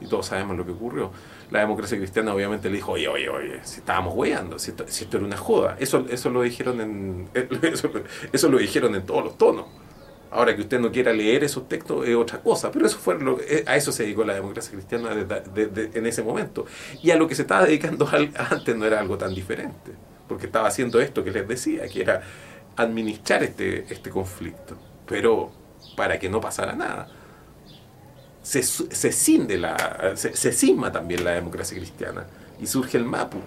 Y 0.00 0.06
todos 0.06 0.26
sabemos 0.26 0.56
lo 0.56 0.64
que 0.64 0.72
ocurrió. 0.72 1.10
La 1.50 1.60
democracia 1.60 1.96
cristiana 1.96 2.34
obviamente 2.34 2.68
le 2.68 2.76
dijo, 2.76 2.92
oye, 2.92 3.08
oye, 3.08 3.28
oye, 3.28 3.60
si 3.62 3.80
estábamos 3.80 4.14
hueando, 4.14 4.58
si 4.58 4.70
esto, 4.70 5.16
era 5.16 5.26
una 5.26 5.36
joda. 5.36 5.76
Eso, 5.78 6.06
eso, 6.08 6.30
lo 6.30 6.42
dijeron 6.42 6.80
en, 6.80 7.28
eso, 7.62 7.90
eso 8.32 8.48
lo 8.48 8.58
dijeron 8.58 8.94
en 8.94 9.06
todos 9.06 9.24
los 9.24 9.38
tonos. 9.38 9.66
Ahora 10.32 10.56
que 10.56 10.62
usted 10.62 10.80
no 10.80 10.90
quiera 10.90 11.12
leer 11.12 11.44
esos 11.44 11.68
textos 11.68 12.08
es 12.08 12.16
otra 12.16 12.40
cosa, 12.40 12.70
pero 12.70 12.86
eso 12.86 12.96
fue 12.96 13.18
lo, 13.18 13.38
eh, 13.40 13.64
a 13.66 13.76
eso 13.76 13.92
se 13.92 14.04
dedicó 14.04 14.24
la 14.24 14.34
democracia 14.34 14.72
cristiana 14.72 15.10
en 15.12 16.06
ese 16.06 16.22
momento. 16.22 16.64
Y 17.02 17.10
a 17.10 17.16
lo 17.16 17.28
que 17.28 17.34
se 17.34 17.42
estaba 17.42 17.66
dedicando 17.66 18.08
antes 18.50 18.76
no 18.76 18.86
era 18.86 18.98
algo 18.98 19.18
tan 19.18 19.34
diferente, 19.34 19.92
porque 20.32 20.46
estaba 20.46 20.68
haciendo 20.68 21.00
esto 21.00 21.22
que 21.22 21.30
les 21.30 21.46
decía, 21.46 21.86
que 21.88 22.02
era 22.02 22.22
administrar 22.76 23.42
este, 23.42 23.86
este 23.92 24.10
conflicto, 24.10 24.76
pero 25.06 25.50
para 25.96 26.18
que 26.18 26.28
no 26.28 26.40
pasara 26.40 26.74
nada. 26.74 27.08
Se, 28.42 28.62
se 28.62 29.12
cinde 29.12 29.56
la, 29.56 30.12
se, 30.16 30.34
se 30.34 30.52
cisma 30.52 30.90
también 30.90 31.22
la 31.22 31.30
democracia 31.30 31.78
cristiana 31.78 32.26
y 32.60 32.66
surge 32.66 32.98
el 32.98 33.04
MAPU, 33.04 33.38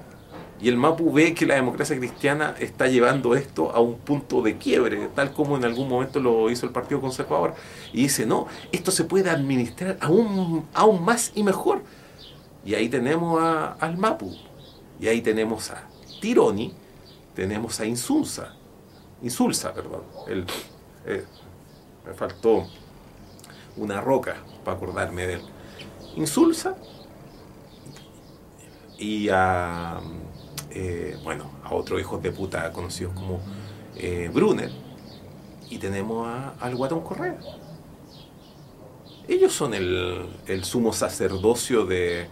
y 0.62 0.70
el 0.70 0.78
MAPU 0.78 1.12
ve 1.12 1.34
que 1.34 1.46
la 1.46 1.56
democracia 1.56 1.98
cristiana 1.98 2.56
está 2.60 2.88
llevando 2.88 3.36
esto 3.36 3.72
a 3.72 3.82
un 3.82 3.96
punto 3.96 4.42
de 4.42 4.58
quiebre, 4.58 5.10
tal 5.14 5.34
como 5.34 5.58
en 5.58 5.66
algún 5.66 5.90
momento 5.90 6.20
lo 6.20 6.50
hizo 6.50 6.66
el 6.66 6.72
Partido 6.72 7.02
Conservador. 7.02 7.56
Y 7.92 8.04
dice, 8.04 8.26
no, 8.26 8.48
esto 8.72 8.92
se 8.92 9.04
puede 9.04 9.30
administrar 9.30 9.98
aún, 10.00 10.66
aún 10.74 11.04
más 11.04 11.32
y 11.36 11.44
mejor. 11.44 11.82
Y 12.64 12.74
ahí 12.74 12.88
tenemos 12.88 13.42
a, 13.42 13.74
al 13.74 13.98
MAPU. 13.98 14.34
Y 15.00 15.08
ahí 15.08 15.22
tenemos 15.22 15.72
a 15.72 15.84
Tironi, 16.20 16.74
tenemos 17.34 17.80
a 17.80 17.86
Insulsa. 17.86 18.54
Insulsa, 19.22 19.74
perdón. 19.74 20.04
El, 20.28 20.46
eh, 21.06 21.26
me 22.06 22.14
faltó 22.14 22.68
una 23.78 24.02
roca 24.02 24.38
para 24.64 24.78
acordarme 24.78 25.28
de 25.28 25.34
él. 25.36 25.42
Insulsa 26.16 26.76
y 28.98 29.30
a... 29.30 30.00
Eh, 30.72 31.18
bueno, 31.24 31.50
a 31.64 31.74
otros 31.74 32.02
hijos 32.02 32.22
de 32.22 32.32
puta 32.32 32.70
conocidos 32.74 33.14
como 33.14 33.40
eh, 33.96 34.30
Brunner, 34.34 34.70
y 35.70 35.78
tenemos 35.78 36.28
al 36.60 36.76
Guatón 36.76 37.02
Correa. 37.02 37.38
Ellos 39.28 39.54
son 39.54 39.74
el, 39.74 40.64
sumo 40.64 40.94
sacerdocio 40.94 41.86
de, 41.86 42.28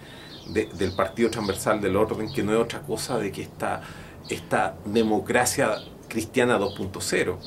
del 0.50 0.92
Partido 0.94 1.30
Transversal 1.30 1.82
del 1.82 1.96
Orden, 1.96 2.32
que 2.32 2.44
no 2.44 2.54
es 2.54 2.60
otra 2.60 2.82
cosa 2.82 3.18
de 3.18 3.32
que 3.32 3.44
esta, 3.44 3.82
esta 4.30 4.76
democracia 4.86 5.76
cristiana 6.08 6.60
2.0 6.60 7.38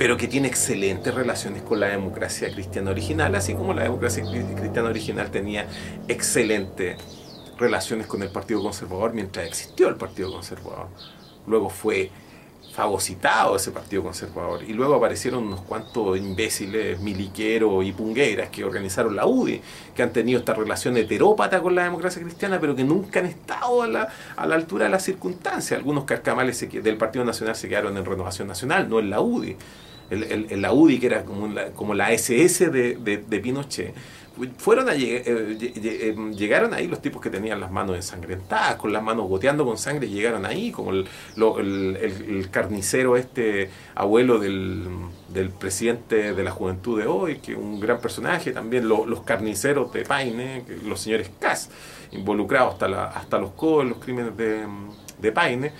pero 0.00 0.16
que 0.16 0.28
tiene 0.28 0.48
excelentes 0.48 1.12
relaciones 1.14 1.60
con 1.60 1.78
la 1.78 1.88
democracia 1.88 2.50
cristiana 2.50 2.90
original, 2.90 3.34
así 3.34 3.52
como 3.52 3.74
la 3.74 3.82
democracia 3.82 4.24
cristiana 4.24 4.88
original 4.88 5.30
tenía 5.30 5.66
excelentes 6.08 6.96
relaciones 7.58 8.06
con 8.06 8.22
el 8.22 8.30
Partido 8.30 8.62
Conservador 8.62 9.12
mientras 9.12 9.46
existió 9.46 9.90
el 9.90 9.96
Partido 9.96 10.32
Conservador. 10.32 10.88
Luego 11.46 11.68
fue 11.68 12.10
fagocitado 12.80 13.56
ese 13.56 13.72
Partido 13.72 14.02
Conservador. 14.02 14.62
Y 14.66 14.72
luego 14.72 14.94
aparecieron 14.94 15.44
unos 15.44 15.60
cuantos 15.60 16.16
imbéciles, 16.16 16.98
miliqueros 17.00 17.84
y 17.84 17.92
pungueras 17.92 18.48
que 18.48 18.64
organizaron 18.64 19.14
la 19.14 19.26
UDI, 19.26 19.60
que 19.94 20.02
han 20.02 20.12
tenido 20.14 20.38
esta 20.38 20.54
relación 20.54 20.96
heterópata 20.96 21.60
con 21.60 21.74
la 21.74 21.84
democracia 21.84 22.22
cristiana, 22.22 22.58
pero 22.58 22.74
que 22.74 22.82
nunca 22.82 23.20
han 23.20 23.26
estado 23.26 23.82
a 23.82 23.86
la, 23.86 24.08
a 24.34 24.46
la 24.46 24.54
altura 24.54 24.86
de 24.86 24.90
las 24.92 25.04
circunstancias. 25.04 25.78
Algunos 25.78 26.04
carcamales 26.04 26.66
del 26.70 26.96
Partido 26.96 27.22
Nacional 27.22 27.54
se 27.54 27.68
quedaron 27.68 27.94
en 27.98 28.04
Renovación 28.04 28.48
Nacional, 28.48 28.88
no 28.88 28.98
en 28.98 29.10
la 29.10 29.20
UDI. 29.20 29.56
El, 30.08 30.60
la 30.62 30.72
UDI, 30.72 30.98
que 30.98 31.06
era 31.06 31.24
como 31.24 31.48
la, 31.48 31.66
como 31.72 31.92
la 31.94 32.12
SS 32.12 32.70
de, 32.70 32.96
de 32.96 33.40
Pinochet 33.40 33.94
fueron 34.58 34.88
a 34.88 34.94
eh, 34.94 35.22
eh, 35.26 36.16
llegaron 36.36 36.74
ahí 36.74 36.86
los 36.86 37.02
tipos 37.02 37.20
que 37.20 37.30
tenían 37.30 37.60
las 37.60 37.70
manos 37.70 37.96
ensangrentadas, 37.96 38.76
con 38.76 38.92
las 38.92 39.02
manos 39.02 39.28
goteando 39.28 39.64
con 39.64 39.78
sangre, 39.78 40.08
llegaron 40.08 40.46
ahí, 40.46 40.70
como 40.70 40.90
el, 40.92 41.06
el, 41.36 42.48
carnicero 42.50 43.16
este 43.16 43.70
abuelo 43.94 44.38
del, 44.38 44.86
del, 45.28 45.50
presidente 45.50 46.32
de 46.32 46.44
la 46.44 46.50
juventud 46.50 46.98
de 46.98 47.06
hoy, 47.06 47.36
que 47.38 47.54
un 47.54 47.80
gran 47.80 48.00
personaje, 48.00 48.52
también 48.52 48.88
los 48.88 49.22
carniceros 49.22 49.92
de 49.92 50.04
Paine, 50.04 50.64
los 50.84 51.00
señores 51.00 51.30
Cass, 51.38 51.70
involucrados 52.12 52.74
hasta, 52.74 52.88
la, 52.88 53.04
hasta 53.06 53.38
los 53.38 53.50
codos 53.52 53.84
en 53.84 53.90
los 53.90 53.98
crímenes 53.98 54.36
de, 54.36 54.66
de 55.18 55.32
Paine, 55.32 55.72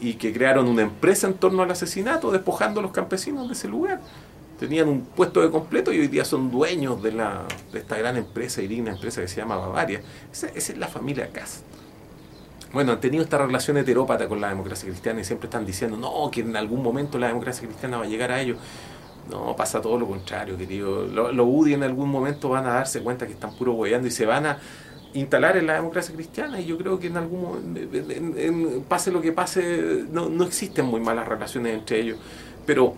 y 0.00 0.14
que 0.14 0.32
crearon 0.32 0.66
una 0.66 0.82
empresa 0.82 1.26
en 1.26 1.34
torno 1.34 1.62
al 1.62 1.70
asesinato, 1.70 2.30
despojando 2.30 2.80
a 2.80 2.82
los 2.82 2.92
campesinos 2.92 3.46
de 3.48 3.52
ese 3.52 3.68
lugar 3.68 4.00
tenían 4.60 4.90
un 4.90 5.00
puesto 5.00 5.40
de 5.40 5.50
completo 5.50 5.90
y 5.90 6.00
hoy 6.00 6.08
día 6.08 6.22
son 6.22 6.50
dueños 6.50 7.02
de, 7.02 7.12
la, 7.12 7.46
de 7.72 7.78
esta 7.78 7.96
gran 7.96 8.18
empresa, 8.18 8.60
digna 8.60 8.92
empresa 8.92 9.22
que 9.22 9.28
se 9.28 9.36
llama 9.40 9.56
Bavaria. 9.56 10.02
Esa, 10.30 10.48
es 10.48 10.76
la 10.76 10.86
familia 10.86 11.30
Kass. 11.32 11.62
Bueno, 12.70 12.92
han 12.92 13.00
tenido 13.00 13.24
esta 13.24 13.38
relación 13.38 13.78
heterópata 13.78 14.28
con 14.28 14.38
la 14.38 14.50
democracia 14.50 14.86
cristiana 14.86 15.22
y 15.22 15.24
siempre 15.24 15.46
están 15.46 15.64
diciendo, 15.64 15.96
no, 15.96 16.30
que 16.30 16.42
en 16.42 16.54
algún 16.56 16.82
momento 16.82 17.18
la 17.18 17.28
democracia 17.28 17.66
cristiana 17.66 17.96
va 17.96 18.04
a 18.04 18.06
llegar 18.06 18.30
a 18.32 18.40
ellos. 18.40 18.58
No, 19.30 19.56
pasa 19.56 19.80
todo 19.80 19.98
lo 19.98 20.06
contrario, 20.06 20.58
querido. 20.58 21.06
Los 21.06 21.34
lo 21.34 21.46
UDI 21.46 21.74
en 21.74 21.82
algún 21.82 22.10
momento 22.10 22.50
van 22.50 22.66
a 22.66 22.74
darse 22.74 23.00
cuenta 23.00 23.26
que 23.26 23.32
están 23.32 23.54
puro 23.54 23.72
hueando 23.72 24.08
y 24.08 24.10
se 24.10 24.26
van 24.26 24.44
a 24.44 24.58
instalar 25.14 25.56
en 25.56 25.68
la 25.68 25.74
democracia 25.74 26.14
cristiana 26.14 26.60
y 26.60 26.66
yo 26.66 26.76
creo 26.76 27.00
que 27.00 27.06
en 27.06 27.16
algún 27.16 27.42
momento, 27.42 28.82
pase 28.88 29.10
lo 29.10 29.22
que 29.22 29.32
pase, 29.32 30.04
no, 30.10 30.28
no 30.28 30.44
existen 30.44 30.84
muy 30.84 31.00
malas 31.00 31.26
relaciones 31.26 31.78
entre 31.78 32.00
ellos. 32.00 32.18
Pero 32.66 32.94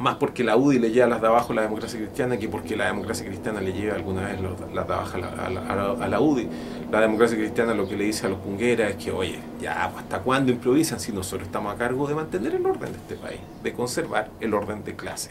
más 0.00 0.16
porque 0.16 0.44
la 0.44 0.56
UDI 0.56 0.78
le 0.78 0.90
lleva 0.90 1.06
las 1.06 1.20
de 1.20 1.26
abajo 1.28 1.52
a 1.52 1.56
la 1.56 1.62
democracia 1.62 1.98
cristiana 1.98 2.36
que 2.36 2.48
porque 2.48 2.76
la 2.76 2.86
democracia 2.86 3.26
cristiana 3.26 3.60
le 3.60 3.72
lleva 3.72 3.94
alguna 3.94 4.22
vez 4.22 4.40
las 4.40 4.86
de 4.86 4.94
abajo 4.94 5.18
a 5.18 6.08
la, 6.08 6.20
UDI. 6.20 6.48
La 6.90 7.00
democracia 7.00 7.36
cristiana 7.36 7.74
lo 7.74 7.88
que 7.88 7.96
le 7.96 8.04
dice 8.04 8.26
a 8.26 8.28
los 8.28 8.38
pungueras 8.38 8.90
es 8.90 8.96
que, 8.96 9.10
oye, 9.10 9.38
ya, 9.60 9.90
pues, 9.92 10.04
¿hasta 10.04 10.20
cuándo 10.20 10.52
improvisan 10.52 11.00
si 11.00 11.12
nosotros 11.12 11.46
estamos 11.46 11.74
a 11.74 11.78
cargo 11.78 12.06
de 12.06 12.14
mantener 12.14 12.54
el 12.54 12.66
orden 12.66 12.92
de 12.92 12.98
este 12.98 13.16
país, 13.16 13.40
de 13.62 13.72
conservar 13.72 14.30
el 14.40 14.54
orden 14.54 14.84
de 14.84 14.96
clase 14.96 15.30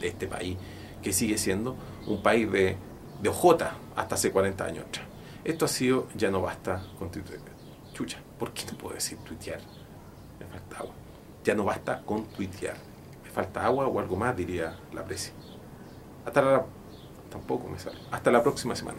de 0.00 0.08
este 0.08 0.26
país, 0.26 0.56
que 1.02 1.12
sigue 1.12 1.38
siendo 1.38 1.76
un 2.06 2.22
país 2.22 2.50
de, 2.50 2.76
de 3.22 3.28
ojota 3.28 3.74
hasta 3.96 4.14
hace 4.14 4.30
40 4.30 4.64
años 4.64 4.84
atrás? 4.88 5.06
Esto 5.44 5.64
ha 5.64 5.68
sido, 5.68 6.08
ya 6.16 6.30
no 6.30 6.42
basta 6.42 6.82
con 6.98 7.10
Chucha, 7.92 8.18
¿por 8.38 8.52
qué 8.52 8.64
no 8.70 8.78
puedo 8.78 8.94
decir 8.94 9.18
tuitear? 9.18 9.60
Me 10.38 10.46
falta 10.46 10.78
agua. 10.78 10.94
Ya 11.42 11.54
no 11.54 11.64
basta 11.64 12.02
con 12.04 12.26
tuitear 12.26 12.87
falta 13.38 13.64
agua 13.64 13.86
o 13.86 14.00
algo 14.00 14.16
más, 14.16 14.36
diría 14.36 14.74
la 14.92 15.04
presi. 15.04 15.30
Hasta 16.26 16.42
la, 16.42 16.64
tampoco 17.30 17.68
me 17.68 17.78
sale. 17.78 17.96
Hasta 18.10 18.32
la 18.32 18.42
próxima 18.42 18.74
semana. 18.74 18.98